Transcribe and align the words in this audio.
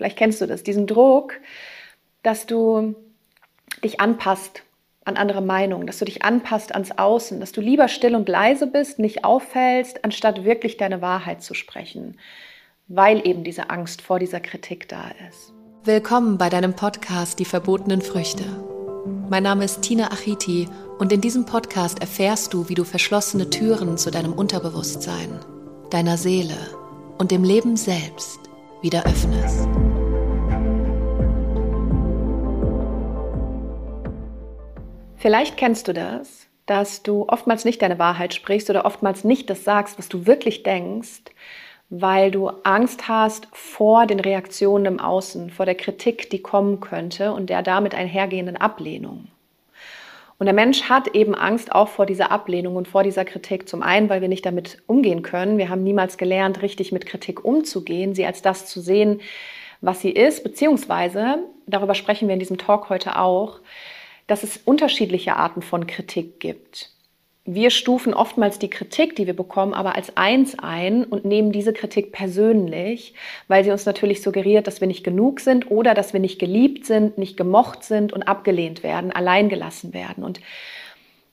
Vielleicht 0.00 0.16
kennst 0.16 0.40
du 0.40 0.46
das, 0.46 0.62
diesen 0.62 0.86
Druck, 0.86 1.34
dass 2.22 2.46
du 2.46 2.94
dich 3.84 4.00
anpasst 4.00 4.62
an 5.04 5.18
andere 5.18 5.42
Meinungen, 5.42 5.86
dass 5.86 5.98
du 5.98 6.06
dich 6.06 6.24
anpasst 6.24 6.72
ans 6.72 6.92
Außen, 6.92 7.38
dass 7.38 7.52
du 7.52 7.60
lieber 7.60 7.86
still 7.86 8.16
und 8.16 8.26
leise 8.26 8.66
bist, 8.66 8.98
nicht 8.98 9.26
auffällst, 9.26 10.02
anstatt 10.02 10.42
wirklich 10.42 10.78
deine 10.78 11.02
Wahrheit 11.02 11.42
zu 11.42 11.52
sprechen, 11.52 12.16
weil 12.88 13.28
eben 13.28 13.44
diese 13.44 13.68
Angst 13.68 14.00
vor 14.00 14.18
dieser 14.18 14.40
Kritik 14.40 14.88
da 14.88 15.10
ist. 15.28 15.52
Willkommen 15.84 16.38
bei 16.38 16.48
deinem 16.48 16.72
Podcast 16.72 17.38
Die 17.38 17.44
verbotenen 17.44 18.00
Früchte. 18.00 18.44
Mein 19.28 19.42
Name 19.42 19.66
ist 19.66 19.82
Tina 19.82 20.12
Achiti 20.12 20.66
und 20.98 21.12
in 21.12 21.20
diesem 21.20 21.44
Podcast 21.44 22.00
erfährst 22.00 22.54
du, 22.54 22.70
wie 22.70 22.74
du 22.74 22.84
verschlossene 22.84 23.50
Türen 23.50 23.98
zu 23.98 24.10
deinem 24.10 24.32
Unterbewusstsein, 24.32 25.40
deiner 25.90 26.16
Seele 26.16 26.56
und 27.18 27.30
dem 27.32 27.44
Leben 27.44 27.76
selbst 27.76 28.40
wieder 28.80 29.04
öffnest. 29.04 29.89
Vielleicht 35.20 35.58
kennst 35.58 35.86
du 35.86 35.92
das, 35.92 36.46
dass 36.64 37.02
du 37.02 37.26
oftmals 37.28 37.66
nicht 37.66 37.82
deine 37.82 37.98
Wahrheit 37.98 38.32
sprichst 38.32 38.70
oder 38.70 38.86
oftmals 38.86 39.22
nicht 39.22 39.50
das 39.50 39.64
sagst, 39.64 39.98
was 39.98 40.08
du 40.08 40.26
wirklich 40.26 40.62
denkst, 40.62 41.24
weil 41.90 42.30
du 42.30 42.48
Angst 42.62 43.06
hast 43.06 43.46
vor 43.52 44.06
den 44.06 44.18
Reaktionen 44.18 44.86
im 44.86 44.98
Außen, 44.98 45.50
vor 45.50 45.66
der 45.66 45.74
Kritik, 45.74 46.30
die 46.30 46.40
kommen 46.40 46.80
könnte 46.80 47.34
und 47.34 47.50
der 47.50 47.62
damit 47.62 47.94
einhergehenden 47.94 48.56
Ablehnung. 48.56 49.26
Und 50.38 50.46
der 50.46 50.54
Mensch 50.54 50.84
hat 50.84 51.08
eben 51.08 51.34
Angst 51.34 51.70
auch 51.70 51.88
vor 51.88 52.06
dieser 52.06 52.30
Ablehnung 52.30 52.76
und 52.76 52.88
vor 52.88 53.02
dieser 53.02 53.26
Kritik. 53.26 53.68
Zum 53.68 53.82
einen, 53.82 54.08
weil 54.08 54.22
wir 54.22 54.28
nicht 54.28 54.46
damit 54.46 54.82
umgehen 54.86 55.20
können. 55.20 55.58
Wir 55.58 55.68
haben 55.68 55.82
niemals 55.82 56.16
gelernt, 56.16 56.62
richtig 56.62 56.92
mit 56.92 57.04
Kritik 57.04 57.44
umzugehen, 57.44 58.14
sie 58.14 58.24
als 58.24 58.40
das 58.40 58.64
zu 58.64 58.80
sehen, 58.80 59.20
was 59.82 60.00
sie 60.00 60.12
ist, 60.12 60.44
beziehungsweise, 60.44 61.40
darüber 61.66 61.94
sprechen 61.94 62.28
wir 62.28 62.32
in 62.32 62.40
diesem 62.40 62.56
Talk 62.56 62.88
heute 62.88 63.18
auch, 63.18 63.60
dass 64.30 64.44
es 64.44 64.58
unterschiedliche 64.58 65.36
Arten 65.36 65.60
von 65.60 65.86
Kritik 65.86 66.38
gibt. 66.40 66.90
Wir 67.44 67.70
stufen 67.70 68.14
oftmals 68.14 68.58
die 68.58 68.70
Kritik, 68.70 69.16
die 69.16 69.26
wir 69.26 69.34
bekommen, 69.34 69.74
aber 69.74 69.96
als 69.96 70.16
eins 70.16 70.56
ein 70.58 71.04
und 71.04 71.24
nehmen 71.24 71.52
diese 71.52 71.72
Kritik 71.72 72.12
persönlich, 72.12 73.14
weil 73.48 73.64
sie 73.64 73.72
uns 73.72 73.86
natürlich 73.86 74.22
suggeriert, 74.22 74.66
dass 74.66 74.80
wir 74.80 74.86
nicht 74.86 75.02
genug 75.02 75.40
sind 75.40 75.70
oder 75.70 75.94
dass 75.94 76.12
wir 76.12 76.20
nicht 76.20 76.38
geliebt 76.38 76.86
sind, 76.86 77.18
nicht 77.18 77.36
gemocht 77.36 77.82
sind 77.82 78.12
und 78.12 78.22
abgelehnt 78.22 78.82
werden, 78.84 79.10
alleingelassen 79.10 79.94
werden. 79.94 80.22
Und 80.22 80.40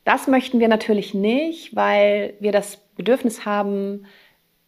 das 0.06 0.28
möchten 0.28 0.60
wir 0.60 0.70
natürlich 0.70 1.14
nicht, 1.14 1.76
weil 1.76 2.34
wir 2.40 2.52
das 2.52 2.78
Bedürfnis 2.96 3.46
haben, 3.46 4.06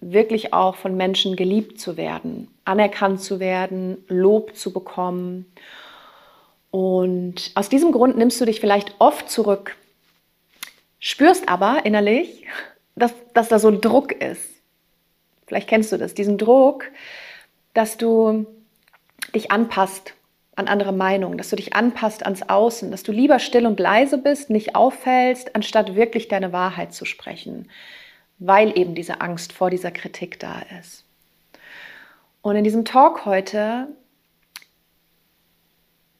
wirklich 0.01 0.53
auch 0.53 0.75
von 0.75 0.95
Menschen 0.95 1.35
geliebt 1.35 1.79
zu 1.79 1.97
werden, 1.97 2.47
anerkannt 2.63 3.21
zu 3.21 3.39
werden, 3.39 4.03
Lob 4.07 4.55
zu 4.55 4.71
bekommen. 4.71 5.45
Und 6.71 7.51
aus 7.55 7.69
diesem 7.69 7.91
Grund 7.91 8.17
nimmst 8.17 8.39
du 8.39 8.45
dich 8.45 8.59
vielleicht 8.59 8.95
oft 8.99 9.29
zurück, 9.29 9.75
spürst 10.99 11.49
aber 11.49 11.85
innerlich, 11.85 12.45
dass, 12.95 13.13
dass 13.33 13.49
da 13.49 13.59
so 13.59 13.69
ein 13.69 13.81
Druck 13.81 14.11
ist. 14.11 14.43
Vielleicht 15.47 15.67
kennst 15.67 15.91
du 15.91 15.97
das, 15.97 16.13
diesen 16.13 16.37
Druck, 16.37 16.85
dass 17.73 17.97
du 17.97 18.45
dich 19.33 19.51
anpasst 19.51 20.13
an 20.55 20.67
andere 20.67 20.91
Meinungen, 20.91 21.37
dass 21.37 21.49
du 21.49 21.55
dich 21.55 21.73
anpasst 21.73 22.23
ans 22.23 22.43
Außen, 22.43 22.91
dass 22.91 23.03
du 23.03 23.11
lieber 23.11 23.39
still 23.39 23.65
und 23.65 23.79
leise 23.79 24.17
bist, 24.17 24.49
nicht 24.49 24.75
auffällst, 24.75 25.55
anstatt 25.55 25.95
wirklich 25.95 26.27
deine 26.27 26.51
Wahrheit 26.51 26.93
zu 26.93 27.05
sprechen, 27.05 27.69
weil 28.37 28.77
eben 28.77 28.93
diese 28.93 29.21
Angst 29.21 29.53
vor 29.53 29.69
dieser 29.69 29.91
Kritik 29.91 30.39
da 30.39 30.61
ist. 30.79 31.05
Und 32.41 32.55
in 32.55 32.63
diesem 32.63 32.85
Talk 32.85 33.25
heute 33.25 33.87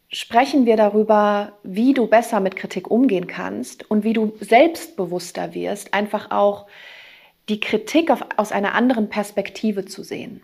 sprechen 0.09 0.65
wir 0.65 0.75
darüber, 0.75 1.53
wie 1.63 1.93
du 1.93 2.07
besser 2.07 2.39
mit 2.39 2.55
Kritik 2.55 2.89
umgehen 2.89 3.27
kannst 3.27 3.89
und 3.89 4.03
wie 4.03 4.13
du 4.13 4.33
selbstbewusster 4.39 5.53
wirst, 5.53 5.93
einfach 5.93 6.31
auch 6.31 6.67
die 7.47 7.59
Kritik 7.59 8.11
auf, 8.11 8.25
aus 8.37 8.51
einer 8.51 8.73
anderen 8.73 9.09
Perspektive 9.09 9.85
zu 9.85 10.03
sehen. 10.03 10.41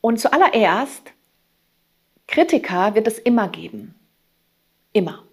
Und 0.00 0.18
zuallererst, 0.18 1.12
Kritiker 2.26 2.94
wird 2.94 3.06
es 3.06 3.18
immer 3.18 3.48
geben. 3.48 3.94
Immer. 4.92 5.24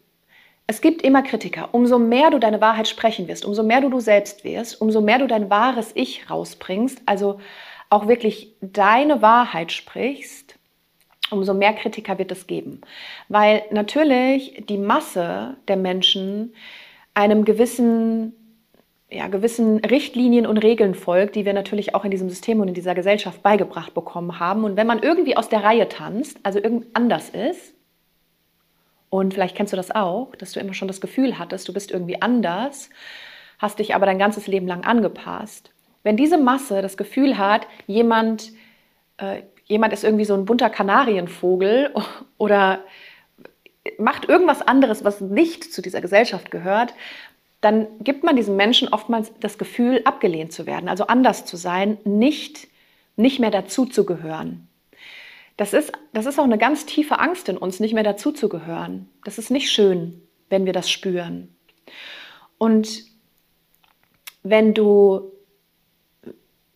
Es 0.67 0.81
gibt 0.81 1.01
immer 1.01 1.21
Kritiker. 1.21 1.69
Umso 1.73 1.97
mehr 1.97 2.29
du 2.29 2.39
deine 2.39 2.59
Wahrheit 2.59 2.87
sprechen 2.87 3.27
wirst, 3.27 3.45
umso 3.45 3.63
mehr 3.63 3.81
du 3.81 3.89
du 3.89 3.99
selbst 3.99 4.43
wirst, 4.43 4.81
umso 4.81 5.01
mehr 5.01 5.19
du 5.19 5.27
dein 5.27 5.49
wahres 5.49 5.91
Ich 5.95 6.29
rausbringst, 6.29 7.01
also 7.05 7.39
auch 7.89 8.07
wirklich 8.07 8.53
deine 8.61 9.21
Wahrheit 9.21 9.71
sprichst, 9.71 10.56
umso 11.31 11.53
mehr 11.53 11.73
Kritiker 11.73 12.17
wird 12.17 12.31
es 12.31 12.47
geben. 12.47 12.81
Weil 13.29 13.63
natürlich 13.71 14.63
die 14.69 14.77
Masse 14.77 15.57
der 15.67 15.77
Menschen 15.77 16.53
einem 17.13 17.45
gewissen, 17.45 18.33
ja, 19.09 19.27
gewissen 19.27 19.79
Richtlinien 19.79 20.45
und 20.45 20.57
Regeln 20.57 20.95
folgt, 20.95 21.35
die 21.35 21.45
wir 21.45 21.53
natürlich 21.53 21.95
auch 21.95 22.05
in 22.05 22.11
diesem 22.11 22.29
System 22.29 22.59
und 22.59 22.67
in 22.67 22.73
dieser 22.73 22.95
Gesellschaft 22.95 23.41
beigebracht 23.43 23.93
bekommen 23.93 24.39
haben. 24.39 24.63
Und 24.63 24.77
wenn 24.77 24.87
man 24.87 25.01
irgendwie 25.01 25.35
aus 25.35 25.49
der 25.49 25.63
Reihe 25.63 25.89
tanzt, 25.89 26.37
also 26.43 26.59
irgend 26.59 26.85
anders 26.93 27.29
ist, 27.29 27.73
und 29.09 29.33
vielleicht 29.33 29.55
kennst 29.55 29.71
du 29.71 29.77
das 29.77 29.91
auch, 29.91 30.35
dass 30.35 30.51
du 30.51 30.59
immer 30.59 30.73
schon 30.73 30.87
das 30.87 31.01
Gefühl 31.01 31.39
hattest, 31.39 31.67
du 31.67 31.73
bist 31.73 31.91
irgendwie 31.91 32.21
anders, 32.21 32.89
hast 33.57 33.79
dich 33.79 33.95
aber 33.95 34.05
dein 34.05 34.19
ganzes 34.19 34.47
Leben 34.47 34.67
lang 34.67 34.83
angepasst. 34.83 35.71
Wenn 36.03 36.17
diese 36.17 36.37
Masse 36.37 36.81
das 36.81 36.97
Gefühl 36.97 37.37
hat, 37.37 37.67
jemand 37.87 38.51
äh, 39.17 39.41
jemand 39.67 39.93
ist 39.93 40.03
irgendwie 40.03 40.25
so 40.25 40.33
ein 40.33 40.45
bunter 40.45 40.69
Kanarienvogel 40.69 41.93
oder 42.37 42.83
macht 43.97 44.27
irgendwas 44.27 44.61
anderes, 44.61 45.03
was 45.03 45.21
nicht 45.21 45.71
zu 45.71 45.81
dieser 45.81 46.01
Gesellschaft 46.01 46.51
gehört, 46.51 46.93
dann 47.61 47.87
gibt 48.03 48.23
man 48.23 48.35
diesem 48.35 48.55
Menschen 48.55 48.89
oftmals 48.89 49.31
das 49.39 49.57
Gefühl, 49.57 50.01
abgelehnt 50.05 50.51
zu 50.51 50.65
werden, 50.65 50.89
also 50.89 51.07
anders 51.07 51.45
zu 51.45 51.57
sein, 51.57 51.97
nicht, 52.03 52.67
nicht 53.15 53.39
mehr 53.39 53.51
dazu 53.51 53.85
zu 53.85 54.05
gehören. 54.05 54.67
Das 55.55 55.73
ist, 55.73 55.91
das 56.13 56.27
ist 56.27 56.37
auch 56.37 56.43
eine 56.43 56.59
ganz 56.59 56.85
tiefe 56.85 57.19
Angst 57.19 57.49
in 57.49 57.57
uns, 57.57 57.79
nicht 57.79 57.93
mehr 57.93 58.03
dazu 58.03 58.31
zu 58.31 58.47
gehören. 58.47 59.09
Das 59.23 59.39
ist 59.39 59.49
nicht 59.49 59.71
schön, 59.71 60.21
wenn 60.49 60.65
wir 60.65 60.73
das 60.73 60.89
spüren. 60.89 61.55
Und 62.59 63.03
wenn 64.43 64.75
du 64.75 65.31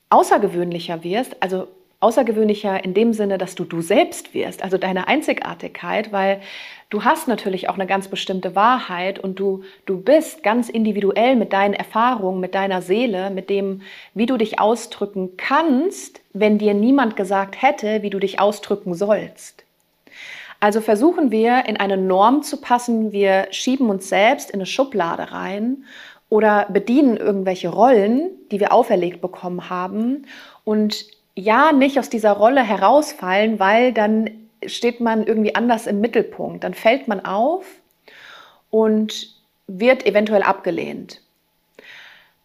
außergewöhnlicher 0.10 1.04
wirst, 1.04 1.42
also 1.44 1.68
außergewöhnlicher 2.02 2.84
in 2.84 2.94
dem 2.94 3.14
Sinne, 3.14 3.38
dass 3.38 3.56
du 3.56 3.64
du 3.64 3.82
selbst 3.82 4.34
wirst, 4.34 4.64
also 4.64 4.78
deine 4.78 5.08
Einzigartigkeit, 5.08 6.12
weil 6.12 6.42
du 6.90 7.04
hast 7.04 7.28
natürlich 7.28 7.70
auch 7.70 7.76
eine 7.76 7.88
ganz 7.88 8.08
bestimmte 8.08 8.56
Wahrheit 8.56 9.20
und 9.20 9.40
du, 9.40 9.64
du 9.86 10.02
bist 10.02 10.44
ganz 10.44 10.68
individuell 10.68 11.36
mit 11.36 11.54
deinen 11.54 11.76
Erfahrungen, 11.76 12.42
mit 12.42 12.56
deiner 12.56 12.82
Seele, 12.82 13.30
mit 13.30 13.50
dem, 13.50 13.82
wie 14.16 14.26
du 14.26 14.38
dich 14.38 14.60
ausdrücken 14.60 15.38
kannst, 15.38 16.22
wenn 16.34 16.58
dir 16.58 16.74
niemand 16.74 17.16
gesagt 17.16 17.62
hätte, 17.62 18.02
wie 18.02 18.10
du 18.10 18.20
dich 18.20 18.40
ausdrücken 18.40 18.96
sollst. 18.96 19.64
Also 20.60 20.82
versuchen 20.82 21.32
wir 21.32 21.66
in 21.68 21.78
eine 21.78 21.98
Norm 21.98 22.44
zu 22.44 22.62
passen, 22.62 23.12
wir 23.12 23.48
schieben 23.52 23.90
uns 23.90 24.10
selbst 24.10 24.50
in 24.50 24.58
eine 24.58 24.66
Schublade 24.66 25.32
rein 25.32 25.86
oder 26.30 26.68
bedienen 26.70 27.18
irgendwelche 27.18 27.70
Rollen, 27.70 28.30
die 28.52 28.60
wir 28.60 28.72
auferlegt 28.72 29.22
bekommen 29.22 29.70
haben 29.70 30.28
und 30.64 31.06
ja 31.36 31.72
nicht 31.72 32.00
aus 32.00 32.10
dieser 32.10 32.34
Rolle 32.34 32.64
herausfallen, 32.64 33.60
weil 33.60 33.94
dann 33.94 34.30
steht 34.66 35.00
man 35.00 35.26
irgendwie 35.26 35.56
anders 35.56 35.88
im 35.88 36.02
Mittelpunkt. 36.02 36.64
Dann 36.64 36.74
fällt 36.74 37.08
man 37.08 37.26
auf 37.26 37.66
und 38.70 39.36
wird 39.68 40.06
eventuell 40.06 40.44
abgelehnt. 40.44 41.22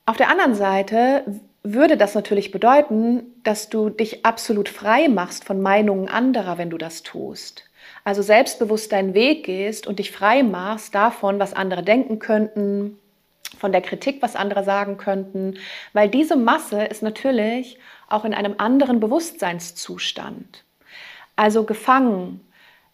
Auf 0.06 0.16
der 0.16 0.30
anderen 0.30 0.54
Seite 0.54 1.24
würde 1.62 1.96
das 1.96 2.14
natürlich 2.14 2.52
bedeuten, 2.52 3.24
dass 3.42 3.68
du 3.68 3.90
dich 3.90 4.24
absolut 4.24 4.68
frei 4.68 5.08
machst 5.08 5.44
von 5.44 5.60
Meinungen 5.60 6.08
anderer, 6.08 6.58
wenn 6.58 6.70
du 6.70 6.78
das 6.78 7.02
tust. 7.02 7.64
Also 8.04 8.22
selbstbewusst 8.22 8.92
deinen 8.92 9.14
Weg 9.14 9.44
gehst 9.44 9.86
und 9.88 9.98
dich 9.98 10.12
frei 10.12 10.44
machst 10.44 10.94
davon, 10.94 11.40
was 11.40 11.54
andere 11.54 11.82
denken 11.82 12.20
könnten, 12.20 12.98
von 13.58 13.72
der 13.72 13.80
Kritik, 13.80 14.22
was 14.22 14.36
andere 14.36 14.64
sagen 14.64 14.96
könnten, 14.96 15.58
weil 15.92 16.08
diese 16.08 16.36
Masse 16.36 16.84
ist 16.84 17.02
natürlich 17.02 17.78
auch 18.08 18.24
in 18.24 18.34
einem 18.34 18.54
anderen 18.58 19.00
Bewusstseinszustand. 19.00 20.64
Also 21.36 21.64
gefangen, 21.64 22.40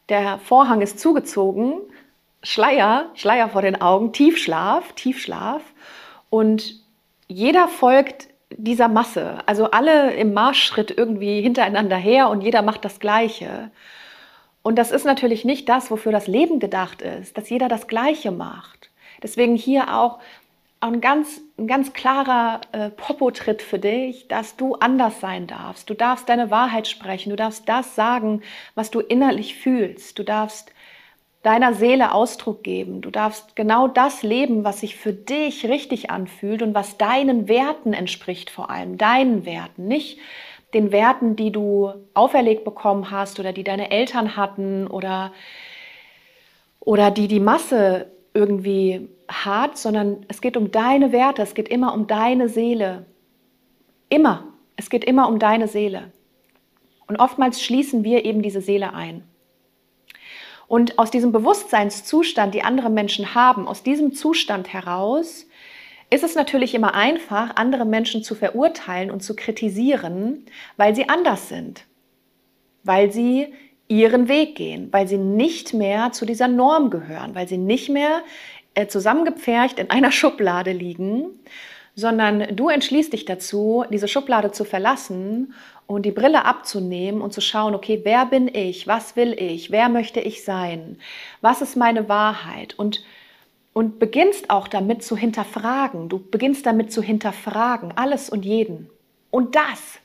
der 0.09 0.39
Vorhang 0.39 0.81
ist 0.81 0.99
zugezogen, 0.99 1.75
Schleier, 2.43 3.11
Schleier 3.15 3.49
vor 3.49 3.63
den 3.63 3.81
Augen, 3.81 4.13
Tiefschlaf, 4.13 4.93
Tiefschlaf 4.95 5.63
und 6.29 6.81
jeder 7.29 7.69
folgt 7.69 8.29
dieser 8.51 8.89
Masse, 8.89 9.39
also 9.47 9.71
alle 9.71 10.15
im 10.15 10.35
Marschschritt 10.35 10.91
irgendwie 10.91 11.41
hintereinander 11.41 11.97
her 11.97 12.29
und 12.29 12.43
jeder 12.43 12.63
macht 12.63 12.85
das 12.85 12.99
Gleiche. 13.01 13.71
Und 14.63 14.77
das 14.77 14.91
ist 14.91 15.05
natürlich 15.05 15.45
nicht 15.45 15.69
das, 15.69 15.91
wofür 15.91 16.13
das 16.13 16.27
Leben 16.27 16.61
gedacht 16.61 17.03
ist, 17.03 17.37
dass 17.37 17.49
jeder 17.51 17.69
das 17.69 17.87
Gleiche 17.87 18.31
macht. 18.31 18.91
Deswegen 19.23 19.57
hier 19.57 19.97
auch 19.97 20.19
ein 20.83 21.01
ganz, 21.01 21.41
ein 21.59 21.69
ganz 21.69 21.93
klarer 21.93 22.61
äh, 22.73 22.91
Popo-Tritt 22.91 23.63
für 23.63 23.79
dich, 23.79 24.27
dass 24.27 24.57
du 24.57 24.75
anders 24.75 25.21
sein 25.21 25.47
darfst. 25.47 25.89
Du 25.89 25.95
darfst 25.95 26.29
deine 26.29 26.51
Wahrheit 26.51 26.89
sprechen. 26.89 27.31
Du 27.31 27.37
darfst 27.37 27.69
das 27.69 27.95
sagen, 27.95 28.43
was 28.75 28.91
du 28.91 29.01
innerlich 29.01 29.55
fühlst. 29.55 30.19
Du 30.19 30.25
darfst 30.25 30.73
deiner 31.45 31.75
Seele 31.75 32.13
Ausdruck 32.13 32.65
geben. 32.65 33.01
Du 33.01 33.11
darfst 33.11 33.55
genau 33.55 33.87
das 33.87 34.25
leben, 34.25 34.65
was 34.65 34.81
sich 34.81 34.97
für 34.97 35.13
dich 35.13 35.67
richtig 35.67 36.11
anfühlt 36.11 36.63
und 36.63 36.75
was 36.75 36.99
deinen 36.99 37.47
Werten 37.47 37.93
entspricht, 37.93 38.51
vor 38.51 38.71
allem 38.71 38.99
deinen 38.99 39.45
Werten, 39.45 39.87
nicht 39.87 40.19
den 40.75 40.91
Werten, 40.91 41.37
die 41.37 41.53
du 41.53 41.93
auferlegt 42.15 42.65
bekommen 42.65 43.11
hast 43.11 43.39
oder 43.39 43.53
die 43.53 43.65
deine 43.65 43.91
Eltern 43.91 44.37
hatten 44.37 44.87
oder, 44.89 45.33
oder 46.81 47.11
die 47.11 47.29
die 47.29 47.41
Masse 47.41 48.11
irgendwie 48.35 49.09
hat, 49.29 49.79
sondern 49.79 50.25
es 50.29 50.41
geht 50.41 50.57
um 50.57 50.71
deine 50.71 51.13
Werte, 51.13 51.43
es 51.43 51.55
geht 51.55 51.69
immer 51.69 51.95
um 51.95 52.07
deine 52.07 52.49
Seele. 52.49 53.07
Immer. 54.09 54.49
Es 54.77 54.91
geht 54.91 55.05
immer 55.05 55.29
um 55.29 55.39
deine 55.39 55.69
Seele. 55.69 56.13
Und 57.07 57.19
oftmals 57.19 57.63
schließen 57.63 58.05
wir 58.05 58.25
eben 58.25 58.43
diese 58.43 58.61
Seele 58.61 58.95
ein. 58.95 59.25
Und 60.67 60.99
aus 60.99 61.11
diesem 61.11 61.33
Bewusstseinszustand, 61.33 62.55
die 62.55 62.63
andere 62.63 62.89
Menschen 62.89 63.35
haben, 63.35 63.69
aus 63.69 63.83
diesem 63.83 64.15
Zustand 64.15 64.73
heraus, 64.73 65.47
ist 66.09 66.25
es 66.25 66.35
natürlich 66.35 66.75
immer 66.75 66.95
einfach, 66.95 67.57
andere 67.57 67.85
Menschen 67.85 68.23
zu 68.23 68.35
verurteilen 68.35 69.11
und 69.11 69.23
zu 69.23 69.37
kritisieren, 69.37 70.47
weil 70.77 70.95
sie 70.95 71.09
anders 71.09 71.49
sind, 71.49 71.85
weil 72.85 73.13
sie 73.13 73.53
ihren 74.01 74.29
Weg 74.29 74.57
gehen, 74.57 74.89
weil 74.93 75.07
sie 75.07 75.19
nicht 75.19 75.75
mehr 75.75 76.13
zu 76.13 76.25
dieser 76.25 76.49
Norm 76.49 76.91
gehören, 76.91 77.35
weil 77.35 77.49
sie 77.49 77.59
nicht 77.59 77.89
mehr 77.89 78.23
äh, 78.75 78.87
zusammengepfercht 78.87 79.79
in 79.79 79.91
einer 79.91 80.13
Schublade 80.13 80.73
liegen, 80.73 81.27
sondern 81.95 82.57
du 82.57 82.69
entschließt 82.69 83.13
dich 83.13 83.27
dazu, 83.27 83.85
diese 83.91 84.09
Schublade 84.09 84.51
zu 84.51 84.65
verlassen 84.65 85.55
und 85.87 86.07
die 86.07 86.11
Brille 86.11 86.47
abzunehmen 86.47 87.21
und 87.21 87.35
zu 87.35 87.43
schauen, 87.43 87.75
okay, 87.75 88.01
wer 88.05 88.25
bin 88.25 88.49
ich? 88.49 88.87
Was 88.87 89.15
will 89.15 89.35
ich? 89.39 89.71
Wer 89.71 89.91
möchte 89.91 90.21
ich 90.21 90.45
sein? 90.45 90.99
Was 91.43 91.61
ist 91.61 91.77
meine 91.77 92.09
Wahrheit? 92.09 92.79
Und 92.79 93.05
und 93.75 93.99
beginnst 93.99 94.51
auch 94.51 94.69
damit 94.69 95.03
zu 95.03 95.17
hinterfragen. 95.17 96.11
Du 96.11 96.19
beginnst 96.19 96.67
damit 96.67 96.93
zu 96.93 97.01
hinterfragen, 97.01 97.93
alles 97.97 98.29
und 98.29 98.45
jeden. 98.45 98.91
Und 99.31 99.55
das 99.55 99.99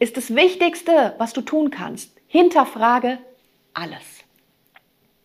ist 0.00 0.16
das 0.16 0.34
Wichtigste, 0.34 1.14
was 1.18 1.32
du 1.32 1.40
tun 1.40 1.70
kannst. 1.70 2.19
Hinterfrage 2.32 3.18
alles. 3.74 4.22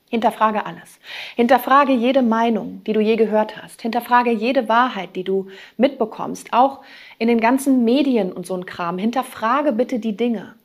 Hinterfrage 0.10 0.66
alles. 0.66 1.00
Hinterfrage 1.36 1.94
jede 1.94 2.24
Meinung, 2.24 2.84
die 2.84 2.94
du 2.94 3.00
je 3.00 3.16
gehört 3.16 3.62
hast. 3.62 3.84
Hinterfrage 3.84 4.31
jede 4.31 4.68
Wahrheit, 4.69 5.16
die 5.16 5.24
du 5.24 5.46
mitbekommst, 5.78 6.52
auch 6.52 6.81
in 7.19 7.28
den 7.28 7.40
ganzen 7.40 7.86
Medien 7.86 8.34
und 8.34 8.48
so 8.48 8.56
ein 8.56 8.66
Kram. 8.66 8.98
Hinterfrage 8.98 9.72
bitte 9.72 10.00
die 10.00 10.18
Dinge. 10.18 10.56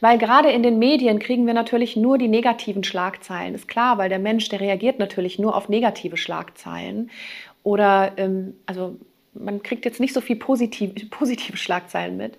Weil 0.00 0.18
gerade 0.18 0.52
in 0.52 0.62
den 0.62 0.78
Medien 0.78 1.18
kriegen 1.18 1.48
wir 1.48 1.54
natürlich 1.54 1.96
nur 1.96 2.16
die 2.16 2.28
negativen 2.28 2.84
Schlagzeilen. 2.84 3.56
Ist 3.56 3.66
klar, 3.66 3.98
weil 3.98 4.08
der 4.08 4.20
Mensch, 4.20 4.48
der 4.50 4.60
reagiert 4.60 5.00
natürlich 5.00 5.40
nur 5.40 5.56
auf 5.56 5.68
negative 5.68 6.16
Schlagzeilen. 6.16 7.10
Oder, 7.64 8.12
ähm, 8.18 8.54
also 8.66 8.94
man 9.34 9.64
kriegt 9.64 9.84
jetzt 9.84 9.98
nicht 9.98 10.14
so 10.14 10.20
viel 10.20 10.36
positiv, 10.36 10.92
positive 11.10 11.56
Schlagzeilen 11.56 12.16
mit. 12.16 12.38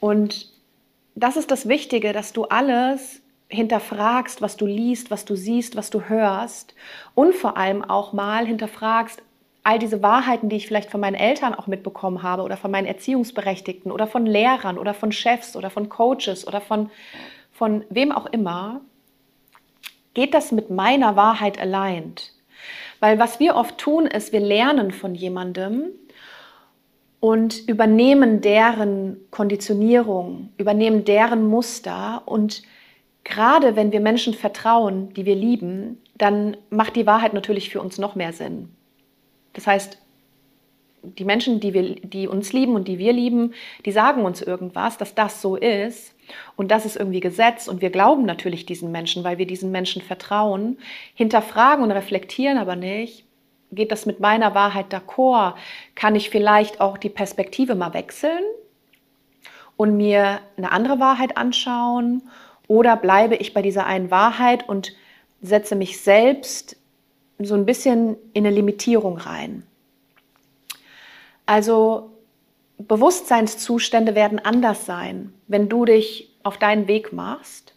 Und 0.00 0.53
das 1.14 1.36
ist 1.36 1.50
das 1.50 1.68
Wichtige, 1.68 2.12
dass 2.12 2.32
du 2.32 2.44
alles 2.44 3.20
hinterfragst, 3.48 4.42
was 4.42 4.56
du 4.56 4.66
liest, 4.66 5.10
was 5.10 5.24
du 5.24 5.36
siehst, 5.36 5.76
was 5.76 5.90
du 5.90 6.08
hörst 6.08 6.74
und 7.14 7.34
vor 7.34 7.56
allem 7.56 7.84
auch 7.84 8.12
mal 8.12 8.46
hinterfragst, 8.46 9.22
all 9.62 9.78
diese 9.78 10.02
Wahrheiten, 10.02 10.48
die 10.48 10.56
ich 10.56 10.66
vielleicht 10.66 10.90
von 10.90 11.00
meinen 11.00 11.14
Eltern 11.14 11.54
auch 11.54 11.66
mitbekommen 11.66 12.22
habe 12.22 12.42
oder 12.42 12.56
von 12.56 12.70
meinen 12.70 12.86
Erziehungsberechtigten 12.86 13.90
oder 13.90 14.06
von 14.06 14.26
Lehrern 14.26 14.78
oder 14.78 14.92
von 14.92 15.10
Chefs 15.10 15.56
oder 15.56 15.70
von 15.70 15.88
Coaches 15.88 16.46
oder 16.46 16.60
von, 16.60 16.90
von 17.50 17.84
wem 17.88 18.12
auch 18.12 18.26
immer, 18.26 18.82
geht 20.12 20.34
das 20.34 20.52
mit 20.52 20.70
meiner 20.70 21.16
Wahrheit 21.16 21.58
allein? 21.58 22.14
Weil 23.00 23.18
was 23.18 23.40
wir 23.40 23.56
oft 23.56 23.78
tun, 23.78 24.06
ist, 24.06 24.32
wir 24.32 24.40
lernen 24.40 24.90
von 24.90 25.14
jemandem 25.14 25.86
und 27.24 27.66
übernehmen 27.70 28.42
deren 28.42 29.16
Konditionierung, 29.30 30.50
übernehmen 30.58 31.06
deren 31.06 31.48
Muster. 31.48 32.20
Und 32.26 32.62
gerade 33.24 33.76
wenn 33.76 33.92
wir 33.92 34.00
Menschen 34.00 34.34
vertrauen, 34.34 35.08
die 35.14 35.24
wir 35.24 35.34
lieben, 35.34 36.02
dann 36.18 36.58
macht 36.68 36.96
die 36.96 37.06
Wahrheit 37.06 37.32
natürlich 37.32 37.70
für 37.70 37.80
uns 37.80 37.96
noch 37.96 38.14
mehr 38.14 38.34
Sinn. 38.34 38.68
Das 39.54 39.66
heißt, 39.66 39.96
die 41.02 41.24
Menschen, 41.24 41.60
die, 41.60 41.72
wir, 41.72 41.94
die 41.94 42.28
uns 42.28 42.52
lieben 42.52 42.74
und 42.74 42.88
die 42.88 42.98
wir 42.98 43.14
lieben, 43.14 43.54
die 43.86 43.92
sagen 43.92 44.26
uns 44.26 44.42
irgendwas, 44.42 44.98
dass 44.98 45.14
das 45.14 45.40
so 45.40 45.56
ist. 45.56 46.14
Und 46.56 46.70
das 46.70 46.84
ist 46.84 46.96
irgendwie 46.96 47.20
Gesetz. 47.20 47.68
Und 47.68 47.80
wir 47.80 47.88
glauben 47.88 48.26
natürlich 48.26 48.66
diesen 48.66 48.92
Menschen, 48.92 49.24
weil 49.24 49.38
wir 49.38 49.46
diesen 49.46 49.70
Menschen 49.70 50.02
vertrauen, 50.02 50.76
hinterfragen 51.14 51.84
und 51.84 51.90
reflektieren 51.90 52.58
aber 52.58 52.76
nicht, 52.76 53.24
geht 53.74 53.92
das 53.92 54.06
mit 54.06 54.20
meiner 54.20 54.54
Wahrheit 54.54 54.92
d'accord? 54.92 55.54
Kann 55.94 56.14
ich 56.14 56.30
vielleicht 56.30 56.80
auch 56.80 56.98
die 56.98 57.08
Perspektive 57.08 57.74
mal 57.74 57.94
wechseln 57.94 58.42
und 59.76 59.96
mir 59.96 60.40
eine 60.56 60.72
andere 60.72 61.00
Wahrheit 61.00 61.36
anschauen 61.36 62.22
oder 62.68 62.96
bleibe 62.96 63.36
ich 63.36 63.54
bei 63.54 63.62
dieser 63.62 63.86
einen 63.86 64.10
Wahrheit 64.10 64.68
und 64.68 64.92
setze 65.42 65.76
mich 65.76 66.00
selbst 66.00 66.76
so 67.38 67.54
ein 67.54 67.66
bisschen 67.66 68.16
in 68.32 68.46
eine 68.46 68.54
Limitierung 68.54 69.18
rein. 69.18 69.64
Also 71.46 72.10
Bewusstseinszustände 72.78 74.14
werden 74.14 74.38
anders 74.38 74.86
sein, 74.86 75.32
wenn 75.46 75.68
du 75.68 75.84
dich 75.84 76.30
auf 76.42 76.58
deinen 76.58 76.88
Weg 76.88 77.12
machst, 77.12 77.74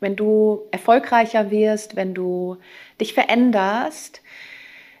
wenn 0.00 0.16
du 0.16 0.62
erfolgreicher 0.70 1.50
wirst, 1.50 1.96
wenn 1.96 2.14
du 2.14 2.58
dich 3.00 3.14
veränderst, 3.14 4.20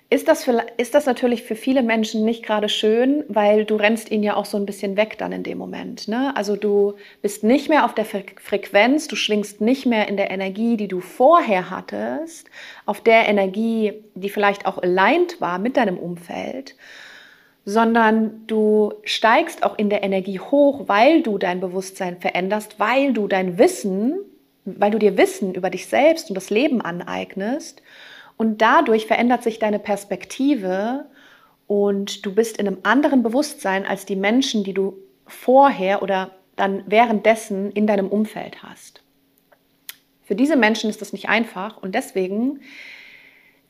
ist 0.08 0.28
das, 0.28 0.44
für, 0.44 0.64
ist 0.76 0.94
das 0.94 1.06
natürlich 1.06 1.42
für 1.42 1.56
viele 1.56 1.82
Menschen 1.82 2.24
nicht 2.24 2.44
gerade 2.44 2.68
schön, 2.68 3.24
weil 3.28 3.64
du 3.64 3.74
rennst 3.74 4.10
ihnen 4.12 4.22
ja 4.22 4.36
auch 4.36 4.44
so 4.44 4.56
ein 4.56 4.64
bisschen 4.64 4.96
weg 4.96 5.18
dann 5.18 5.32
in 5.32 5.42
dem 5.42 5.58
Moment. 5.58 6.06
Ne? 6.06 6.32
Also 6.36 6.54
du 6.54 6.94
bist 7.22 7.42
nicht 7.42 7.68
mehr 7.68 7.84
auf 7.84 7.92
der 7.92 8.04
Frequenz, 8.04 9.08
du 9.08 9.16
schwingst 9.16 9.60
nicht 9.60 9.84
mehr 9.84 10.06
in 10.06 10.16
der 10.16 10.30
Energie, 10.30 10.76
die 10.76 10.86
du 10.86 11.00
vorher 11.00 11.70
hattest, 11.70 12.48
auf 12.84 13.00
der 13.00 13.28
Energie, 13.28 13.94
die 14.14 14.28
vielleicht 14.28 14.66
auch 14.66 14.78
aligned 14.78 15.40
war 15.40 15.58
mit 15.58 15.76
deinem 15.76 15.98
Umfeld, 15.98 16.76
sondern 17.64 18.46
du 18.46 18.94
steigst 19.02 19.64
auch 19.64 19.76
in 19.76 19.90
der 19.90 20.04
Energie 20.04 20.38
hoch, 20.38 20.84
weil 20.86 21.22
du 21.22 21.36
dein 21.36 21.58
Bewusstsein 21.58 22.20
veränderst, 22.20 22.78
weil 22.78 23.12
du 23.12 23.26
dein 23.26 23.58
Wissen, 23.58 24.18
weil 24.64 24.92
du 24.92 25.00
dir 25.00 25.18
Wissen 25.18 25.52
über 25.52 25.68
dich 25.68 25.86
selbst 25.86 26.30
und 26.30 26.36
das 26.36 26.50
Leben 26.50 26.80
aneignest 26.80 27.82
und 28.36 28.60
dadurch 28.62 29.06
verändert 29.06 29.42
sich 29.42 29.58
deine 29.58 29.78
Perspektive 29.78 31.06
und 31.66 32.24
du 32.24 32.34
bist 32.34 32.58
in 32.58 32.66
einem 32.66 32.78
anderen 32.82 33.22
Bewusstsein 33.22 33.86
als 33.86 34.06
die 34.06 34.16
Menschen, 34.16 34.64
die 34.64 34.74
du 34.74 34.94
vorher 35.26 36.02
oder 36.02 36.30
dann 36.54 36.84
währenddessen 36.86 37.72
in 37.72 37.86
deinem 37.86 38.08
Umfeld 38.08 38.62
hast. 38.62 39.02
Für 40.24 40.34
diese 40.34 40.56
Menschen 40.56 40.90
ist 40.90 41.00
das 41.00 41.12
nicht 41.12 41.28
einfach 41.28 41.76
und 41.76 41.94
deswegen, 41.94 42.60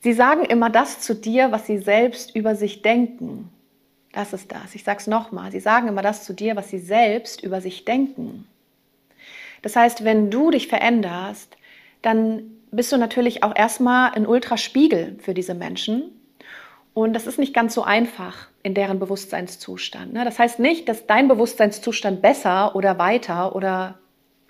sie 0.01 0.13
sagen 0.13 0.43
immer 0.45 0.69
das 0.69 1.01
zu 1.01 1.13
dir, 1.15 1.51
was 1.51 1.67
sie 1.67 1.77
selbst 1.77 2.35
über 2.35 2.55
sich 2.55 2.81
denken. 2.81 3.49
Das 4.11 4.33
ist 4.33 4.51
das. 4.51 4.73
Ich 4.73 4.83
sage 4.83 4.99
es 4.99 5.07
nochmal. 5.07 5.51
Sie 5.51 5.59
sagen 5.59 5.87
immer 5.87 6.01
das 6.01 6.23
zu 6.23 6.33
dir, 6.33 6.55
was 6.55 6.69
sie 6.69 6.79
selbst 6.79 7.43
über 7.43 7.61
sich 7.61 7.85
denken. 7.85 8.47
Das 9.61 9.75
heißt, 9.75 10.03
wenn 10.03 10.31
du 10.31 10.49
dich 10.49 10.67
veränderst, 10.67 11.55
dann 12.01 12.51
bist 12.71 12.91
du 12.91 12.97
natürlich 12.97 13.43
auch 13.43 13.55
erstmal 13.55 14.11
ein 14.11 14.27
Ultraspiegel 14.27 15.17
für 15.19 15.33
diese 15.33 15.53
Menschen. 15.53 16.11
Und 16.93 17.13
das 17.13 17.27
ist 17.27 17.37
nicht 17.37 17.53
ganz 17.53 17.73
so 17.73 17.83
einfach 17.83 18.47
in 18.63 18.73
deren 18.73 18.99
Bewusstseinszustand. 18.99 20.13
Ne? 20.13 20.25
Das 20.25 20.39
heißt 20.39 20.59
nicht, 20.59 20.89
dass 20.89 21.05
dein 21.05 21.27
Bewusstseinszustand 21.27 22.21
besser 22.21 22.75
oder 22.75 22.97
weiter 22.97 23.55
oder 23.55 23.99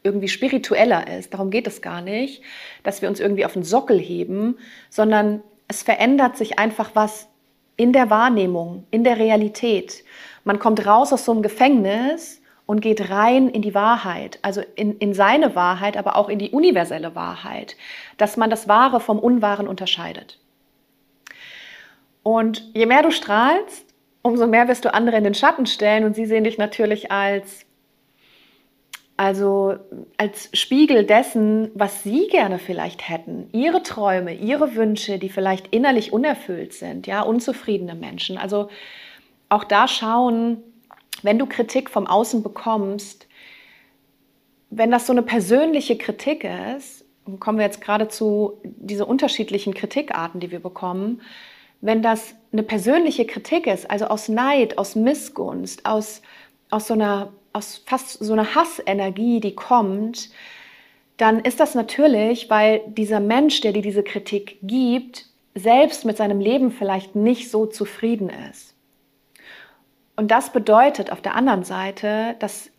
irgendwie 0.04 0.30
spiritueller 0.30 1.08
ist. 1.18 1.34
Darum 1.34 1.52
geht 1.52 1.68
es 1.68 1.82
gar 1.82 2.02
nicht, 2.02 2.42
dass 2.84 3.02
wir 3.02 3.10
uns 3.10 3.20
irgendwie 3.20 3.46
auf 3.46 3.54
den 3.54 3.64
Sockel 3.64 4.00
heben, 4.00 4.58
sondern 4.90 5.44
es 5.68 5.84
verändert 5.84 6.38
sich 6.38 6.58
einfach 6.58 6.92
was 6.94 7.28
in 7.76 7.94
der 7.94 8.10
Wahrnehmung, 8.10 8.86
in 8.90 9.04
der 9.04 9.18
Realität. 9.18 10.04
Man 10.44 10.60
kommt 10.60 10.86
raus 10.86 11.12
aus 11.12 11.26
so 11.26 11.34
einem 11.34 11.42
Gefängnis 11.42 12.42
und 12.68 12.82
geht 12.82 13.10
rein 13.10 13.50
in 13.50 13.64
die 13.64 13.74
Wahrheit, 13.74 14.38
also 14.44 14.62
in, 14.76 14.98
in 15.00 15.16
seine 15.16 15.56
Wahrheit, 15.56 15.98
aber 15.98 16.16
auch 16.16 16.30
in 16.30 16.38
die 16.38 16.52
universelle 16.52 17.16
Wahrheit, 17.16 17.76
dass 18.18 18.38
man 18.38 18.52
das 18.52 18.68
Wahre 18.68 19.00
vom 19.00 19.18
Unwahren 19.18 19.68
unterscheidet. 19.68 20.38
Und 22.22 22.70
je 22.76 22.86
mehr 22.86 23.02
du 23.02 23.10
strahlst, 23.10 23.86
umso 24.22 24.46
mehr 24.46 24.68
wirst 24.68 24.86
du 24.86 24.94
andere 24.94 25.18
in 25.18 25.24
den 25.24 25.34
Schatten 25.34 25.66
stellen 25.66 26.04
und 26.04 26.14
sie 26.16 26.26
sehen 26.26 26.44
dich 26.44 26.60
natürlich 26.60 27.12
als 27.12 27.66
Also 29.20 29.78
als 30.18 30.50
Spiegel 30.54 31.04
dessen, 31.04 31.72
was 31.74 32.04
Sie 32.04 32.28
gerne 32.28 32.60
vielleicht 32.60 33.10
hätten, 33.10 33.50
Ihre 33.52 33.82
Träume, 33.82 34.34
Ihre 34.34 34.76
Wünsche, 34.76 35.18
die 35.18 35.30
vielleicht 35.30 35.74
innerlich 35.74 36.14
unerfüllt 36.14 36.74
sind, 36.74 37.08
ja, 37.08 37.22
unzufriedene 37.24 37.96
Menschen. 37.96 38.38
Also 38.38 38.70
auch 39.50 39.64
da 39.64 39.88
schauen, 39.88 40.62
wenn 41.24 41.40
du 41.40 41.46
Kritik 41.46 41.90
vom 41.90 42.08
Außen 42.08 42.44
bekommst, 42.44 43.28
wenn 44.70 44.92
das 44.92 45.08
so 45.08 45.14
eine 45.14 45.24
persönliche 45.24 45.98
Kritik 45.98 46.44
ist, 46.76 47.06
kommen 47.40 47.58
wir 47.58 47.66
jetzt 47.66 47.82
gerade 47.82 48.08
zu 48.08 48.62
diese 48.64 49.06
unterschiedlichen 49.06 49.74
Kritikarten, 49.74 50.40
die 50.40 50.52
wir 50.52 50.60
bekommen, 50.60 51.22
wenn 51.82 52.02
das 52.02 52.36
eine 52.52 52.64
persönliche 52.64 53.26
Kritik 53.26 53.68
ist, 53.68 53.90
also 53.90 54.06
aus 54.06 54.30
Neid, 54.30 54.78
aus 54.78 54.96
Missgunst, 54.96 55.86
aus, 55.86 56.22
aus 56.70 56.88
so 56.88 56.94
einer, 56.94 57.34
aus 57.54 57.84
fast 57.86 58.24
so 58.24 58.34
einer 58.34 58.56
Hassenergie, 58.56 59.40
die 59.40 59.56
kommt, 59.56 60.30
dann 61.18 61.40
ist 61.40 61.60
das 61.60 61.76
natürlich, 61.76 62.50
weil 62.50 62.82
dieser 62.88 63.20
Mensch, 63.20 63.62
der 63.62 63.74
dir 63.74 63.82
diese 63.82 64.04
Kritik 64.04 64.58
gibt, 64.62 65.26
selbst 65.56 66.06
mit 66.06 66.18
seinem 66.18 66.40
Leben 66.40 66.72
vielleicht 66.72 67.16
nicht 67.16 67.50
so 67.50 67.66
zufrieden 67.66 68.30
ist. 68.52 68.77
Und 70.18 70.32
das 70.32 70.52
bedeutet 70.52 71.12
auf 71.12 71.22
der 71.22 71.36
anderen 71.36 71.64
Seite, 71.64 72.36
dass 72.40 72.72